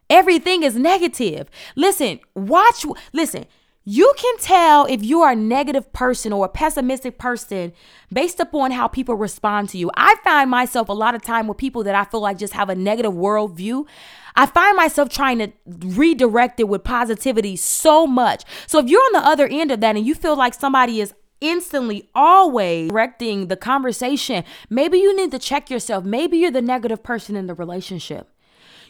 everything 0.10 0.64
is 0.64 0.76
negative. 0.76 1.48
Listen, 1.76 2.20
watch, 2.36 2.86
listen, 3.14 3.46
you 3.90 4.14
can 4.18 4.38
tell 4.40 4.86
if 4.88 5.02
you 5.02 5.22
are 5.22 5.32
a 5.32 5.36
negative 5.36 5.94
person 5.94 6.34
or 6.34 6.44
a 6.44 6.50
pessimistic 6.50 7.18
person 7.18 7.72
based 8.12 8.38
upon 8.42 8.72
how 8.72 8.86
people 8.86 9.16
respond 9.16 9.70
to 9.70 9.78
you. 9.78 9.90
I 9.96 10.18
find 10.26 10.50
myself 10.50 10.90
a 10.90 10.94
lot 10.94 11.16
of 11.16 11.22
time 11.22 11.48
with 11.48 11.58
people 11.58 11.86
that 11.86 11.96
I 11.96 12.04
feel 12.04 12.20
like 12.20 12.38
just 12.38 12.52
have 12.52 12.68
a 12.68 12.76
negative 12.76 13.14
worldview. 13.14 13.88
I 14.36 14.46
find 14.46 14.76
myself 14.76 15.08
trying 15.08 15.40
to 15.40 15.54
redirect 15.66 16.60
it 16.60 16.68
with 16.68 16.84
positivity 16.84 17.56
so 17.56 18.06
much. 18.06 18.44
So 18.68 18.80
if 18.80 18.90
you're 18.90 19.00
on 19.00 19.22
the 19.22 19.26
other 19.26 19.48
end 19.48 19.72
of 19.72 19.80
that 19.80 19.96
and 19.96 20.06
you 20.06 20.16
feel 20.16 20.36
like 20.36 20.54
somebody 20.54 21.00
is 21.00 21.14
instantly 21.40 22.10
always 22.14 22.90
directing 22.90 23.48
the 23.48 23.56
conversation, 23.56 24.44
maybe 24.70 24.98
you 24.98 25.16
need 25.16 25.32
to 25.32 25.40
check 25.40 25.70
yourself. 25.70 26.04
Maybe 26.04 26.40
you're 26.40 26.52
the 26.52 26.62
negative 26.62 27.04
person 27.04 27.38
in 27.38 27.48
the 27.48 27.54
relationship 27.54 28.28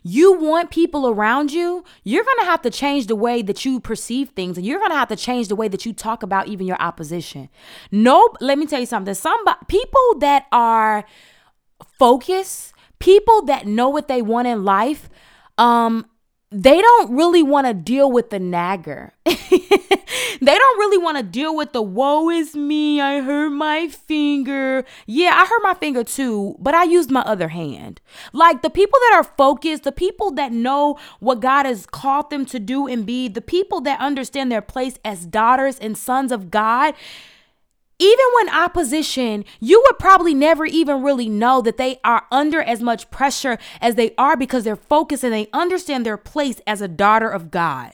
you 0.07 0.33
want 0.33 0.71
people 0.71 1.07
around 1.07 1.51
you, 1.51 1.83
you're 2.03 2.23
going 2.23 2.39
to 2.39 2.45
have 2.45 2.61
to 2.61 2.69
change 2.69 3.07
the 3.07 3.15
way 3.15 3.41
that 3.41 3.65
you 3.65 3.79
perceive 3.79 4.29
things 4.29 4.57
and 4.57 4.65
you're 4.65 4.79
going 4.79 4.91
to 4.91 4.97
have 4.97 5.09
to 5.09 5.15
change 5.15 5.47
the 5.47 5.55
way 5.55 5.67
that 5.67 5.85
you 5.85 5.93
talk 5.93 6.23
about 6.23 6.47
even 6.47 6.65
your 6.65 6.81
opposition. 6.81 7.49
Nope, 7.91 8.37
let 8.39 8.57
me 8.57 8.65
tell 8.65 8.79
you 8.79 8.85
something. 8.85 9.13
Some 9.13 9.43
people 9.67 10.19
that 10.19 10.45
are 10.51 11.03
focused, 11.99 12.73
people 12.99 13.41
that 13.43 13.67
know 13.67 13.89
what 13.89 14.07
they 14.07 14.21
want 14.21 14.47
in 14.47 14.63
life, 14.63 15.09
um 15.57 16.05
they 16.49 16.81
don't 16.81 17.11
really 17.11 17.43
want 17.43 17.67
to 17.67 17.73
deal 17.73 18.09
with 18.09 18.29
the 18.29 18.39
nagger. 18.39 19.13
they 19.25 19.35
don't 20.41 20.79
really 20.79 20.97
want 20.97 21.17
to 21.17 21.23
deal 21.23 21.53
with 21.55 21.73
the 21.73 21.81
woe 21.81 22.29
is 22.29 22.55
me, 22.55 23.01
I 23.01 23.19
hurt 23.19 23.49
my 23.49 23.89
finger. 23.89 24.85
Yeah, 25.05 25.31
I 25.33 25.45
hurt 25.45 25.61
my 25.61 25.73
finger 25.73 26.05
too, 26.05 26.55
but 26.59 26.73
I 26.73 26.83
used 26.83 27.11
my 27.11 27.21
other 27.21 27.49
hand. 27.49 27.99
Like 28.31 28.61
the 28.61 28.69
people 28.69 28.97
that 29.09 29.17
are 29.17 29.35
focused, 29.35 29.83
the 29.83 29.91
people 29.91 30.31
that 30.31 30.53
know 30.53 30.97
what 31.19 31.41
God 31.41 31.65
has 31.65 31.85
called 31.85 32.29
them 32.29 32.45
to 32.45 32.59
do 32.59 32.87
and 32.87 33.05
be, 33.05 33.27
the 33.27 33.41
people 33.41 33.81
that 33.81 33.99
understand 33.99 34.49
their 34.49 34.61
place 34.61 34.97
as 35.03 35.25
daughters 35.25 35.77
and 35.79 35.97
sons 35.97 36.31
of 36.31 36.49
God 36.49 36.93
even 37.99 38.25
when 38.35 38.49
opposition, 38.49 39.43
you 39.59 39.83
would 39.85 39.97
probably 39.97 40.33
never 40.33 40.65
even 40.65 41.01
really 41.01 41.29
know 41.29 41.61
that 41.61 41.77
they 41.77 41.99
are 42.03 42.25
under 42.31 42.61
as 42.61 42.81
much 42.81 43.09
pressure 43.09 43.57
as 43.81 43.95
they 43.95 44.13
are 44.17 44.37
because 44.37 44.63
they're 44.63 44.75
focused 44.75 45.23
and 45.23 45.33
they 45.33 45.49
understand 45.51 46.05
their 46.05 46.17
place 46.17 46.61
as 46.67 46.81
a 46.81 46.87
daughter 46.87 47.29
of 47.29 47.49
God. 47.49 47.93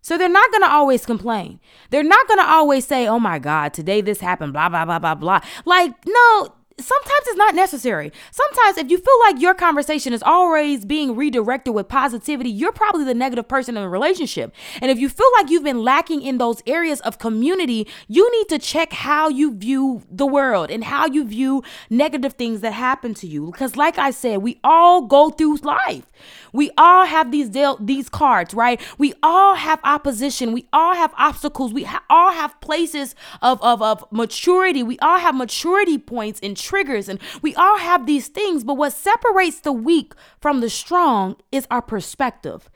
So 0.00 0.18
they're 0.18 0.28
not 0.28 0.50
going 0.50 0.62
to 0.62 0.70
always 0.70 1.06
complain. 1.06 1.60
They're 1.90 2.02
not 2.02 2.26
going 2.26 2.40
to 2.40 2.46
always 2.46 2.84
say, 2.84 3.06
oh 3.06 3.20
my 3.20 3.38
God, 3.38 3.72
today 3.72 4.00
this 4.00 4.20
happened, 4.20 4.52
blah, 4.52 4.68
blah, 4.68 4.84
blah, 4.84 4.98
blah, 4.98 5.14
blah. 5.14 5.40
Like, 5.64 5.94
no, 6.06 6.54
sometimes 6.84 7.26
it's 7.26 7.36
not 7.36 7.54
necessary. 7.54 8.12
Sometimes 8.30 8.78
if 8.78 8.90
you 8.90 8.98
feel 8.98 9.20
like 9.26 9.40
your 9.40 9.54
conversation 9.54 10.12
is 10.12 10.22
always 10.22 10.84
being 10.84 11.16
redirected 11.16 11.74
with 11.74 11.88
positivity, 11.88 12.50
you're 12.50 12.72
probably 12.72 13.04
the 13.04 13.14
negative 13.14 13.48
person 13.48 13.76
in 13.76 13.82
the 13.82 13.88
relationship. 13.88 14.54
And 14.80 14.90
if 14.90 14.98
you 14.98 15.08
feel 15.08 15.28
like 15.38 15.50
you've 15.50 15.64
been 15.64 15.82
lacking 15.82 16.22
in 16.22 16.38
those 16.38 16.62
areas 16.66 17.00
of 17.00 17.18
community, 17.18 17.88
you 18.08 18.30
need 18.32 18.48
to 18.48 18.58
check 18.58 18.92
how 18.92 19.28
you 19.28 19.54
view 19.54 20.02
the 20.10 20.26
world 20.26 20.70
and 20.70 20.84
how 20.84 21.06
you 21.06 21.24
view 21.24 21.62
negative 21.90 22.34
things 22.34 22.60
that 22.60 22.72
happen 22.72 23.14
to 23.14 23.26
you. 23.26 23.46
Because 23.46 23.76
like 23.76 23.98
I 23.98 24.10
said, 24.10 24.38
we 24.38 24.58
all 24.64 25.02
go 25.02 25.30
through 25.30 25.56
life. 25.56 26.06
We 26.52 26.70
all 26.76 27.04
have 27.04 27.30
these 27.30 27.48
dealt 27.48 27.86
these 27.86 28.08
cards, 28.08 28.54
right? 28.54 28.80
We 28.98 29.14
all 29.22 29.54
have 29.54 29.80
opposition. 29.84 30.52
We 30.52 30.66
all 30.72 30.94
have 30.94 31.12
obstacles. 31.16 31.72
We 31.72 31.84
ha- 31.84 32.04
all 32.10 32.32
have 32.32 32.60
places 32.60 33.14
of, 33.40 33.62
of, 33.62 33.82
of 33.82 34.04
maturity. 34.10 34.82
We 34.82 34.98
all 34.98 35.18
have 35.18 35.34
maturity 35.34 35.98
points 35.98 36.40
and 36.42 36.56
triggers, 36.72 37.06
and 37.06 37.20
we 37.42 37.54
all 37.54 37.76
have 37.76 38.06
these 38.06 38.28
things. 38.28 38.64
But 38.64 38.78
what 38.78 38.94
separates 38.94 39.60
the 39.60 39.72
weak 39.72 40.14
from 40.40 40.60
the 40.60 40.70
strong 40.70 41.36
is 41.50 41.66
our 41.70 41.82
perspective. 41.82 42.70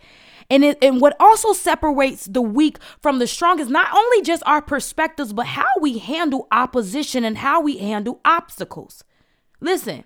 And, 0.51 0.63
it, 0.63 0.79
and 0.83 1.01
what 1.01 1.17
also 1.19 1.55
separates 1.55 2.27
the 2.27 2.43
weak 2.43 2.77
from 3.01 3.19
the 3.19 3.27
strong 3.27 3.59
is 3.59 3.69
not 3.69 3.89
only 3.97 4.21
just 4.23 4.43
our 4.45 4.61
perspectives, 4.61 5.33
but 5.33 5.47
how 5.47 5.67
we 5.81 5.97
handle 5.99 6.47
opposition 6.53 7.25
and 7.25 7.39
how 7.39 7.63
we 7.63 7.79
handle 7.79 8.21
obstacles. 8.25 9.03
Listen, 9.61 10.05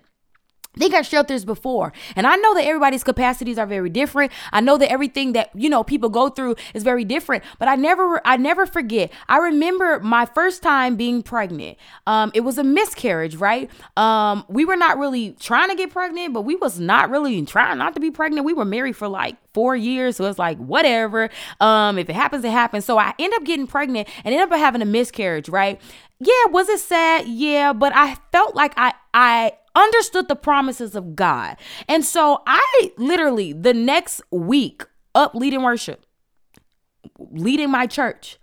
I 0.75 0.79
think 0.79 0.93
I 0.93 1.01
shared 1.01 1.27
this 1.27 1.43
before. 1.43 1.91
And 2.15 2.25
I 2.25 2.37
know 2.37 2.53
that 2.55 2.63
everybody's 2.63 3.03
capacities 3.03 3.57
are 3.57 3.65
very 3.65 3.89
different. 3.89 4.31
I 4.53 4.61
know 4.61 4.77
that 4.77 4.89
everything 4.89 5.33
that, 5.33 5.49
you 5.53 5.69
know, 5.69 5.83
people 5.83 6.07
go 6.07 6.29
through 6.29 6.55
is 6.73 6.83
very 6.83 7.03
different, 7.03 7.43
but 7.59 7.67
I 7.67 7.75
never 7.75 8.21
I 8.25 8.37
never 8.37 8.65
forget. 8.65 9.11
I 9.27 9.37
remember 9.39 9.99
my 9.99 10.25
first 10.25 10.63
time 10.63 10.95
being 10.95 11.23
pregnant. 11.23 11.77
Um 12.07 12.31
it 12.33 12.41
was 12.41 12.57
a 12.57 12.63
miscarriage, 12.63 13.35
right? 13.35 13.69
Um 13.97 14.45
we 14.47 14.63
were 14.63 14.77
not 14.77 14.97
really 14.97 15.31
trying 15.41 15.69
to 15.69 15.75
get 15.75 15.91
pregnant, 15.91 16.33
but 16.33 16.43
we 16.43 16.55
was 16.55 16.79
not 16.79 17.09
really 17.09 17.41
trying 17.45 17.77
not 17.77 17.93
to 17.95 17.99
be 17.99 18.09
pregnant. 18.09 18.45
We 18.45 18.53
were 18.53 18.65
married 18.65 18.95
for 18.95 19.09
like 19.09 19.35
4 19.53 19.75
years, 19.75 20.15
so 20.15 20.25
it's 20.25 20.39
like 20.39 20.57
whatever. 20.57 21.29
Um 21.59 21.97
if 21.97 22.09
it 22.09 22.15
happens 22.15 22.45
it 22.45 22.51
happens. 22.51 22.85
So 22.85 22.97
I 22.97 23.13
end 23.19 23.33
up 23.33 23.43
getting 23.43 23.67
pregnant 23.67 24.07
and 24.23 24.33
end 24.33 24.49
up 24.49 24.57
having 24.57 24.81
a 24.81 24.85
miscarriage, 24.85 25.49
right? 25.49 25.81
Yeah, 26.19 26.51
was 26.51 26.69
it 26.69 26.79
sad? 26.79 27.27
Yeah, 27.27 27.73
but 27.73 27.91
I 27.95 28.15
felt 28.31 28.55
like 28.55 28.73
I 28.77 28.93
I 29.13 29.53
understood 29.75 30.27
the 30.27 30.35
promises 30.35 30.95
of 30.95 31.15
God. 31.15 31.57
And 31.87 32.03
so 32.03 32.41
I 32.45 32.91
literally, 32.97 33.53
the 33.53 33.73
next 33.73 34.21
week, 34.31 34.83
up 35.13 35.35
leading 35.35 35.61
worship, 35.63 36.05
leading 37.19 37.69
my 37.69 37.87
church, 37.87 38.37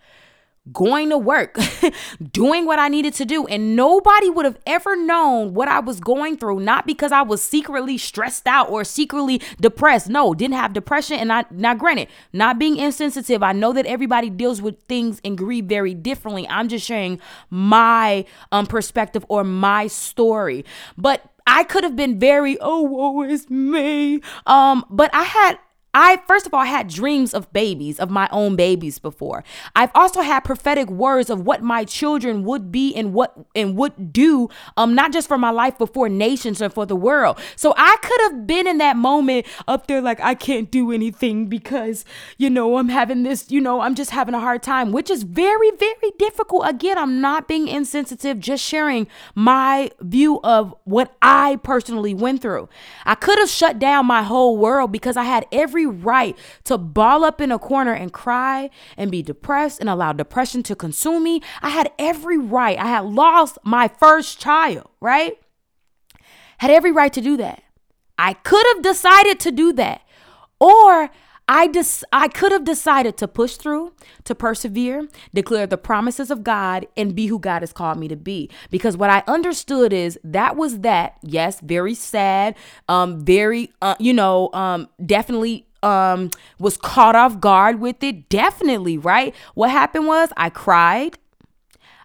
going 0.72 1.10
to 1.10 1.18
work, 1.18 1.58
doing 2.32 2.66
what 2.66 2.78
I 2.78 2.88
needed 2.88 3.14
to 3.14 3.24
do. 3.24 3.46
And 3.46 3.76
nobody 3.76 4.30
would 4.30 4.44
have 4.44 4.58
ever 4.66 4.96
known 4.96 5.54
what 5.54 5.68
I 5.68 5.80
was 5.80 6.00
going 6.00 6.36
through, 6.36 6.60
not 6.60 6.86
because 6.86 7.12
I 7.12 7.22
was 7.22 7.42
secretly 7.42 7.98
stressed 7.98 8.46
out 8.46 8.70
or 8.70 8.84
secretly 8.84 9.40
depressed. 9.60 10.08
No, 10.08 10.34
didn't 10.34 10.56
have 10.56 10.72
depression. 10.72 11.18
And 11.18 11.32
I, 11.32 11.44
now 11.50 11.74
granted, 11.74 12.08
not 12.32 12.58
being 12.58 12.76
insensitive, 12.76 13.42
I 13.42 13.52
know 13.52 13.72
that 13.72 13.86
everybody 13.86 14.30
deals 14.30 14.60
with 14.62 14.80
things 14.82 15.20
and 15.24 15.36
grieve 15.36 15.66
very 15.66 15.94
differently. 15.94 16.46
I'm 16.48 16.68
just 16.68 16.86
sharing 16.86 17.20
my 17.50 18.24
um, 18.52 18.66
perspective 18.66 19.24
or 19.28 19.44
my 19.44 19.86
story. 19.86 20.64
But 20.96 21.24
I 21.46 21.64
could 21.64 21.82
have 21.82 21.96
been 21.96 22.18
very, 22.18 22.58
oh, 22.60 22.82
woe 22.82 23.22
is 23.22 23.48
me. 23.48 24.20
Um, 24.46 24.84
but 24.90 25.10
I 25.14 25.22
had 25.22 25.58
I 26.00 26.20
first 26.28 26.46
of 26.46 26.54
all 26.54 26.62
had 26.62 26.86
dreams 26.86 27.34
of 27.34 27.52
babies, 27.52 27.98
of 27.98 28.08
my 28.08 28.28
own 28.30 28.54
babies 28.54 29.00
before. 29.00 29.42
I've 29.74 29.90
also 29.96 30.20
had 30.20 30.44
prophetic 30.44 30.88
words 30.88 31.28
of 31.28 31.40
what 31.40 31.60
my 31.60 31.84
children 31.84 32.44
would 32.44 32.70
be 32.70 32.94
and 32.94 33.12
what 33.12 33.34
and 33.56 33.76
would 33.76 34.12
do, 34.12 34.48
um, 34.76 34.94
not 34.94 35.12
just 35.12 35.26
for 35.26 35.36
my 35.36 35.50
life, 35.50 35.74
but 35.76 35.92
for 35.92 36.08
nations 36.08 36.60
and 36.60 36.72
for 36.72 36.86
the 36.86 36.94
world. 36.94 37.40
So 37.56 37.74
I 37.76 37.96
could 38.00 38.20
have 38.30 38.46
been 38.46 38.68
in 38.68 38.78
that 38.78 38.96
moment 38.96 39.46
up 39.66 39.88
there 39.88 40.00
like 40.00 40.20
I 40.20 40.36
can't 40.36 40.70
do 40.70 40.92
anything 40.92 41.46
because, 41.48 42.04
you 42.36 42.48
know, 42.48 42.78
I'm 42.78 42.90
having 42.90 43.24
this, 43.24 43.50
you 43.50 43.60
know, 43.60 43.80
I'm 43.80 43.96
just 43.96 44.12
having 44.12 44.34
a 44.34 44.40
hard 44.40 44.62
time, 44.62 44.92
which 44.92 45.10
is 45.10 45.24
very, 45.24 45.72
very 45.72 46.12
difficult. 46.16 46.68
Again, 46.68 46.96
I'm 46.96 47.20
not 47.20 47.48
being 47.48 47.66
insensitive, 47.66 48.38
just 48.38 48.62
sharing 48.62 49.08
my 49.34 49.90
view 50.00 50.38
of 50.44 50.76
what 50.84 51.16
I 51.22 51.56
personally 51.64 52.14
went 52.14 52.40
through. 52.40 52.68
I 53.04 53.16
could 53.16 53.40
have 53.40 53.50
shut 53.50 53.80
down 53.80 54.06
my 54.06 54.22
whole 54.22 54.56
world 54.56 54.92
because 54.92 55.16
I 55.16 55.24
had 55.24 55.44
every 55.50 55.87
right 55.88 56.36
to 56.64 56.78
ball 56.78 57.24
up 57.24 57.40
in 57.40 57.52
a 57.52 57.58
corner 57.58 57.92
and 57.92 58.12
cry 58.12 58.70
and 58.96 59.10
be 59.10 59.22
depressed 59.22 59.80
and 59.80 59.88
allow 59.88 60.12
depression 60.12 60.62
to 60.64 60.76
consume 60.76 61.22
me. 61.24 61.40
I 61.62 61.70
had 61.70 61.90
every 61.98 62.38
right. 62.38 62.78
I 62.78 62.86
had 62.86 63.04
lost 63.04 63.58
my 63.64 63.88
first 63.88 64.40
child, 64.40 64.88
right? 65.00 65.38
Had 66.58 66.70
every 66.70 66.92
right 66.92 67.12
to 67.12 67.20
do 67.20 67.36
that. 67.36 67.62
I 68.18 68.32
could 68.32 68.64
have 68.74 68.82
decided 68.82 69.38
to 69.40 69.52
do 69.52 69.72
that. 69.74 70.02
Or 70.60 71.10
I 71.50 71.66
dis- 71.66 72.04
I 72.12 72.28
could 72.28 72.52
have 72.52 72.64
decided 72.64 73.16
to 73.18 73.26
push 73.28 73.56
through, 73.56 73.94
to 74.24 74.34
persevere, 74.34 75.08
declare 75.32 75.66
the 75.66 75.78
promises 75.78 76.30
of 76.30 76.44
God, 76.44 76.86
and 76.94 77.14
be 77.14 77.28
who 77.28 77.38
God 77.38 77.62
has 77.62 77.72
called 77.72 77.98
me 77.98 78.06
to 78.08 78.16
be. 78.16 78.50
Because 78.70 78.98
what 78.98 79.08
I 79.08 79.22
understood 79.26 79.94
is 79.94 80.18
that 80.22 80.56
was 80.56 80.80
that. 80.80 81.16
Yes, 81.22 81.60
very 81.60 81.94
sad. 81.94 82.54
Um, 82.86 83.24
very, 83.24 83.72
uh, 83.80 83.94
you 83.98 84.12
know, 84.12 84.50
um, 84.52 84.88
definitely 85.04 85.67
um 85.82 86.30
was 86.58 86.76
caught 86.76 87.14
off 87.14 87.40
guard 87.40 87.80
with 87.80 88.02
it 88.02 88.28
definitely 88.28 88.98
right? 88.98 89.34
What 89.54 89.70
happened 89.70 90.06
was 90.06 90.30
i 90.36 90.50
cried. 90.50 91.18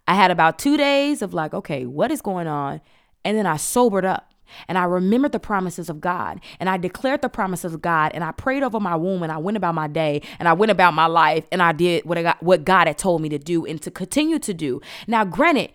I 0.07 0.15
had 0.15 0.31
about 0.31 0.59
two 0.59 0.77
days 0.77 1.21
of 1.21 1.33
like 1.33 1.53
okay 1.53 1.85
what 1.85 2.11
is 2.11 2.21
going 2.21 2.47
on? 2.47 2.81
And 3.25 3.37
then 3.37 3.45
i 3.45 3.57
sobered 3.57 4.05
up. 4.05 4.33
And 4.67 4.77
I 4.77 4.83
remembered 4.83 5.31
the 5.31 5.39
promises 5.39 5.89
of 5.89 5.99
God. 5.99 6.39
And 6.59 6.69
I 6.69 6.77
declared 6.77 7.21
the 7.21 7.29
promises 7.29 7.73
of 7.73 7.81
God. 7.81 8.11
And 8.13 8.23
I 8.23 8.31
prayed 8.31 8.63
over 8.63 8.79
my 8.79 8.95
womb 8.95 9.23
and 9.23 9.31
I 9.31 9.37
went 9.37 9.57
about 9.57 9.75
my 9.75 9.87
day 9.87 10.21
and 10.39 10.47
I 10.47 10.53
went 10.53 10.71
about 10.71 10.93
my 10.93 11.07
life 11.07 11.45
and 11.51 11.61
I 11.61 11.71
did 11.71 12.05
what 12.05 12.17
I 12.17 12.23
got, 12.23 12.43
what 12.43 12.63
God 12.63 12.87
had 12.87 12.97
told 12.97 13.21
me 13.21 13.29
to 13.29 13.39
do 13.39 13.65
and 13.65 13.81
to 13.81 13.91
continue 13.91 14.39
to 14.39 14.53
do. 14.53 14.81
Now, 15.07 15.25
granted, 15.25 15.71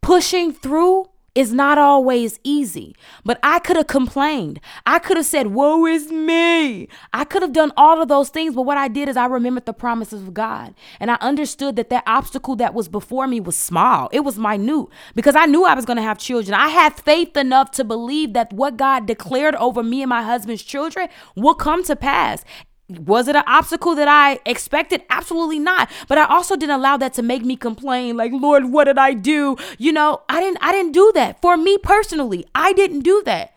pushing 0.00 0.52
through 0.52 1.06
is 1.38 1.52
not 1.52 1.78
always 1.78 2.40
easy. 2.42 2.96
But 3.24 3.38
I 3.44 3.60
could 3.60 3.76
have 3.76 3.86
complained. 3.86 4.58
I 4.84 4.98
could 4.98 5.16
have 5.16 5.24
said, 5.24 5.46
Woe 5.46 5.86
is 5.86 6.10
me. 6.10 6.88
I 7.14 7.24
could 7.24 7.42
have 7.42 7.52
done 7.52 7.70
all 7.76 8.02
of 8.02 8.08
those 8.08 8.28
things. 8.28 8.56
But 8.56 8.62
what 8.62 8.76
I 8.76 8.88
did 8.88 9.08
is 9.08 9.16
I 9.16 9.26
remembered 9.26 9.64
the 9.64 9.72
promises 9.72 10.20
of 10.20 10.34
God. 10.34 10.74
And 10.98 11.12
I 11.12 11.14
understood 11.20 11.76
that 11.76 11.90
that 11.90 12.02
obstacle 12.08 12.56
that 12.56 12.74
was 12.74 12.88
before 12.88 13.28
me 13.28 13.38
was 13.38 13.56
small, 13.56 14.08
it 14.12 14.20
was 14.20 14.36
minute 14.36 14.88
because 15.14 15.36
I 15.36 15.46
knew 15.46 15.64
I 15.64 15.74
was 15.74 15.84
going 15.84 15.98
to 15.98 16.02
have 16.02 16.18
children. 16.18 16.54
I 16.54 16.70
had 16.70 16.96
faith 16.96 17.36
enough 17.36 17.70
to 17.72 17.84
believe 17.84 18.32
that 18.32 18.52
what 18.52 18.76
God 18.76 19.06
declared 19.06 19.54
over 19.54 19.84
me 19.84 20.02
and 20.02 20.08
my 20.08 20.22
husband's 20.22 20.64
children 20.64 21.08
will 21.36 21.54
come 21.54 21.84
to 21.84 21.94
pass. 21.94 22.44
Was 22.88 23.28
it 23.28 23.36
an 23.36 23.44
obstacle 23.46 23.94
that 23.96 24.08
I 24.08 24.40
expected? 24.46 25.02
Absolutely 25.10 25.58
not. 25.58 25.90
But 26.08 26.16
I 26.16 26.24
also 26.24 26.56
didn't 26.56 26.76
allow 26.76 26.96
that 26.96 27.12
to 27.14 27.22
make 27.22 27.44
me 27.44 27.54
complain 27.54 28.16
like, 28.16 28.32
"Lord, 28.32 28.72
what 28.72 28.84
did 28.84 28.96
I 28.96 29.12
do?" 29.12 29.56
You 29.76 29.92
know, 29.92 30.22
I 30.28 30.40
didn't 30.40 30.58
I 30.62 30.72
didn't 30.72 30.92
do 30.92 31.12
that. 31.14 31.40
For 31.42 31.56
me 31.56 31.76
personally, 31.78 32.46
I 32.54 32.72
didn't 32.72 33.00
do 33.00 33.22
that. 33.26 33.54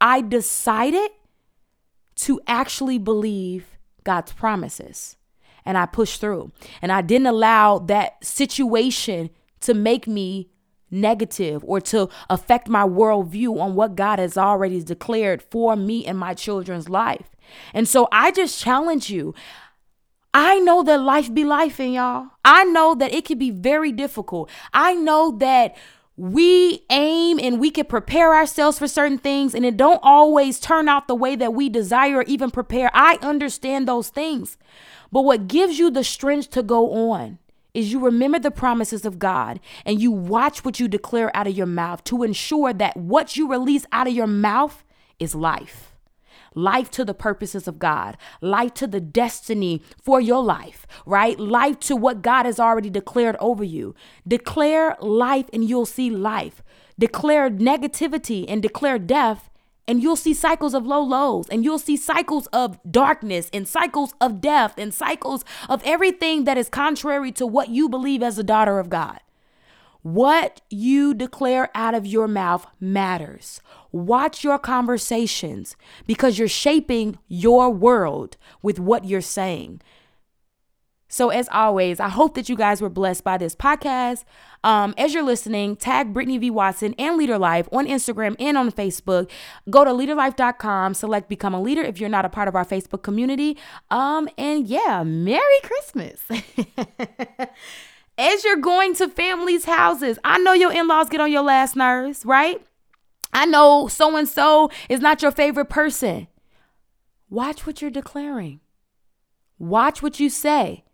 I 0.00 0.22
decided 0.22 1.10
to 2.16 2.40
actually 2.48 2.98
believe 2.98 3.76
God's 4.02 4.32
promises. 4.32 5.16
And 5.64 5.78
I 5.78 5.86
pushed 5.86 6.20
through. 6.20 6.50
And 6.82 6.90
I 6.90 7.02
didn't 7.02 7.26
allow 7.26 7.78
that 7.78 8.24
situation 8.24 9.30
to 9.60 9.74
make 9.74 10.06
me 10.08 10.50
negative 10.90 11.62
or 11.66 11.80
to 11.80 12.08
affect 12.30 12.68
my 12.68 12.82
worldview 12.82 13.60
on 13.60 13.74
what 13.74 13.94
God 13.94 14.18
has 14.18 14.38
already 14.38 14.82
declared 14.82 15.42
for 15.42 15.76
me 15.76 16.06
and 16.06 16.18
my 16.18 16.34
children's 16.34 16.88
life. 16.88 17.36
And 17.74 17.88
so 17.88 18.08
I 18.12 18.30
just 18.30 18.60
challenge 18.60 19.10
you. 19.10 19.34
I 20.34 20.58
know 20.58 20.82
that 20.82 21.00
life 21.00 21.32
be 21.32 21.44
life 21.44 21.80
in 21.80 21.92
y'all. 21.92 22.26
I 22.44 22.64
know 22.64 22.94
that 22.94 23.12
it 23.12 23.24
can 23.24 23.38
be 23.38 23.50
very 23.50 23.92
difficult. 23.92 24.50
I 24.72 24.94
know 24.94 25.36
that 25.38 25.76
we 26.16 26.84
aim 26.90 27.38
and 27.38 27.60
we 27.60 27.70
can 27.70 27.86
prepare 27.86 28.34
ourselves 28.34 28.78
for 28.78 28.88
certain 28.88 29.18
things 29.18 29.54
and 29.54 29.64
it 29.64 29.76
don't 29.76 30.00
always 30.02 30.58
turn 30.58 30.88
out 30.88 31.06
the 31.06 31.14
way 31.14 31.36
that 31.36 31.54
we 31.54 31.68
desire 31.68 32.18
or 32.18 32.22
even 32.24 32.50
prepare. 32.50 32.90
I 32.92 33.18
understand 33.22 33.86
those 33.86 34.08
things. 34.08 34.58
But 35.12 35.22
what 35.22 35.48
gives 35.48 35.78
you 35.78 35.90
the 35.90 36.04
strength 36.04 36.50
to 36.50 36.62
go 36.62 37.10
on 37.10 37.38
is 37.72 37.92
you 37.92 38.00
remember 38.00 38.40
the 38.40 38.50
promises 38.50 39.04
of 39.04 39.18
God 39.18 39.60
and 39.84 40.00
you 40.00 40.10
watch 40.10 40.64
what 40.64 40.80
you 40.80 40.88
declare 40.88 41.34
out 41.36 41.46
of 41.46 41.56
your 41.56 41.66
mouth 41.66 42.02
to 42.04 42.24
ensure 42.24 42.72
that 42.72 42.96
what 42.96 43.36
you 43.36 43.48
release 43.48 43.86
out 43.92 44.08
of 44.08 44.12
your 44.12 44.26
mouth 44.26 44.84
is 45.20 45.34
life. 45.34 45.87
Life 46.54 46.90
to 46.92 47.04
the 47.04 47.14
purposes 47.14 47.68
of 47.68 47.78
God, 47.78 48.16
life 48.40 48.74
to 48.74 48.86
the 48.86 49.00
destiny 49.00 49.82
for 50.02 50.20
your 50.20 50.42
life, 50.42 50.86
right? 51.06 51.38
Life 51.38 51.80
to 51.80 51.96
what 51.96 52.22
God 52.22 52.46
has 52.46 52.58
already 52.60 52.90
declared 52.90 53.36
over 53.40 53.64
you. 53.64 53.94
Declare 54.26 54.96
life 55.00 55.46
and 55.52 55.68
you'll 55.68 55.86
see 55.86 56.10
life. 56.10 56.62
Declare 56.98 57.50
negativity 57.50 58.44
and 58.48 58.60
declare 58.60 58.98
death 58.98 59.50
and 59.88 60.02
you'll 60.02 60.16
see 60.16 60.34
cycles 60.34 60.74
of 60.74 60.86
low 60.86 61.00
lows 61.00 61.48
and 61.48 61.64
you'll 61.64 61.78
see 61.78 61.96
cycles 61.96 62.46
of 62.48 62.78
darkness 62.88 63.48
and 63.54 63.66
cycles 63.66 64.12
of 64.20 64.40
death 64.40 64.74
and 64.76 64.92
cycles 64.92 65.44
of 65.68 65.82
everything 65.84 66.44
that 66.44 66.58
is 66.58 66.68
contrary 66.68 67.32
to 67.32 67.46
what 67.46 67.70
you 67.70 67.88
believe 67.88 68.22
as 68.22 68.38
a 68.38 68.44
daughter 68.44 68.78
of 68.78 68.90
God. 68.90 69.20
What 70.02 70.60
you 70.70 71.12
declare 71.12 71.70
out 71.74 71.94
of 71.94 72.06
your 72.06 72.28
mouth 72.28 72.66
matters. 72.80 73.60
Watch 73.90 74.44
your 74.44 74.58
conversations 74.58 75.76
because 76.06 76.38
you're 76.38 76.48
shaping 76.48 77.18
your 77.26 77.70
world 77.70 78.36
with 78.62 78.78
what 78.78 79.04
you're 79.04 79.20
saying. 79.20 79.80
So, 81.10 81.30
as 81.30 81.48
always, 81.50 82.00
I 82.00 82.08
hope 82.10 82.34
that 82.34 82.50
you 82.50 82.56
guys 82.56 82.82
were 82.82 82.90
blessed 82.90 83.24
by 83.24 83.38
this 83.38 83.56
podcast. 83.56 84.24
Um, 84.62 84.94
as 84.98 85.14
you're 85.14 85.22
listening, 85.22 85.74
tag 85.74 86.12
Brittany 86.12 86.36
V. 86.36 86.50
Watson 86.50 86.94
and 86.98 87.16
Leader 87.16 87.38
Life 87.38 87.66
on 87.72 87.86
Instagram 87.86 88.36
and 88.38 88.58
on 88.58 88.70
Facebook. 88.70 89.30
Go 89.70 89.84
to 89.84 89.90
leaderlife.com, 89.90 90.92
select 90.92 91.30
Become 91.30 91.54
a 91.54 91.62
Leader 91.62 91.80
if 91.80 91.98
you're 91.98 92.10
not 92.10 92.26
a 92.26 92.28
part 92.28 92.46
of 92.46 92.54
our 92.54 92.64
Facebook 92.64 93.02
community. 93.02 93.56
Um, 93.90 94.28
and 94.36 94.68
yeah, 94.68 95.02
Merry 95.02 95.60
Christmas. 95.62 96.22
as 98.18 98.44
you're 98.44 98.56
going 98.56 98.94
to 98.96 99.08
families' 99.08 99.64
houses, 99.64 100.18
I 100.24 100.38
know 100.38 100.52
your 100.52 100.72
in 100.72 100.88
laws 100.88 101.08
get 101.08 101.20
on 101.20 101.30
your 101.30 101.42
last 101.42 101.76
nerves, 101.76 102.26
right? 102.26 102.60
I 103.32 103.46
know 103.46 103.88
so 103.88 104.16
and 104.16 104.28
so 104.28 104.70
is 104.88 105.00
not 105.00 105.22
your 105.22 105.30
favorite 105.30 105.70
person. 105.70 106.26
Watch 107.30 107.66
what 107.66 107.80
you're 107.80 107.90
declaring. 107.90 108.60
Watch 109.58 110.02
what 110.02 110.18
you 110.18 110.28
say. 110.28 110.84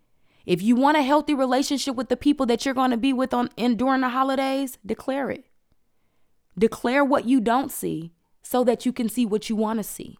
If 0.44 0.60
you 0.60 0.76
want 0.76 0.98
a 0.98 1.02
healthy 1.02 1.32
relationship 1.32 1.96
with 1.96 2.10
the 2.10 2.16
people 2.16 2.44
that 2.46 2.64
you're 2.64 2.74
going 2.74 2.90
to 2.90 2.98
be 2.98 3.12
with 3.12 3.32
on 3.32 3.48
in 3.56 3.76
during 3.76 4.02
the 4.02 4.10
holidays, 4.10 4.78
declare 4.84 5.30
it. 5.30 5.46
Declare 6.58 7.04
what 7.04 7.24
you 7.24 7.40
don't 7.40 7.70
see 7.70 8.12
so 8.42 8.62
that 8.64 8.84
you 8.84 8.92
can 8.92 9.08
see 9.08 9.24
what 9.24 9.48
you 9.48 9.56
want 9.56 9.78
to 9.78 9.84
see. 9.84 10.18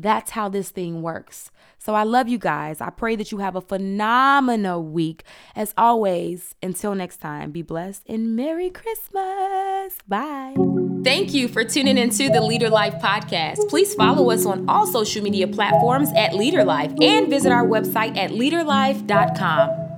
That's 0.00 0.30
how 0.30 0.48
this 0.48 0.70
thing 0.70 1.02
works. 1.02 1.50
So 1.78 1.94
I 1.94 2.02
love 2.02 2.28
you 2.28 2.38
guys. 2.38 2.80
I 2.80 2.90
pray 2.90 3.16
that 3.16 3.32
you 3.32 3.38
have 3.38 3.56
a 3.56 3.60
phenomenal 3.60 4.82
week. 4.82 5.24
As 5.56 5.72
always, 5.78 6.54
until 6.62 6.94
next 6.94 7.18
time, 7.18 7.50
be 7.52 7.62
blessed 7.62 8.02
and 8.08 8.36
Merry 8.36 8.70
Christmas. 8.70 9.96
Bye. 10.06 10.54
Thank 11.02 11.32
you 11.32 11.48
for 11.48 11.64
tuning 11.64 11.96
into 11.96 12.28
the 12.28 12.42
Leader 12.42 12.68
Life 12.68 12.94
podcast. 12.94 13.68
Please 13.68 13.94
follow 13.94 14.30
us 14.30 14.44
on 14.44 14.68
all 14.68 14.86
social 14.86 15.22
media 15.22 15.48
platforms 15.48 16.10
at 16.14 16.34
Leader 16.34 16.64
Life 16.64 16.92
and 17.00 17.28
visit 17.28 17.50
our 17.52 17.66
website 17.66 18.16
at 18.16 18.30
leaderlife.com. 18.30 19.89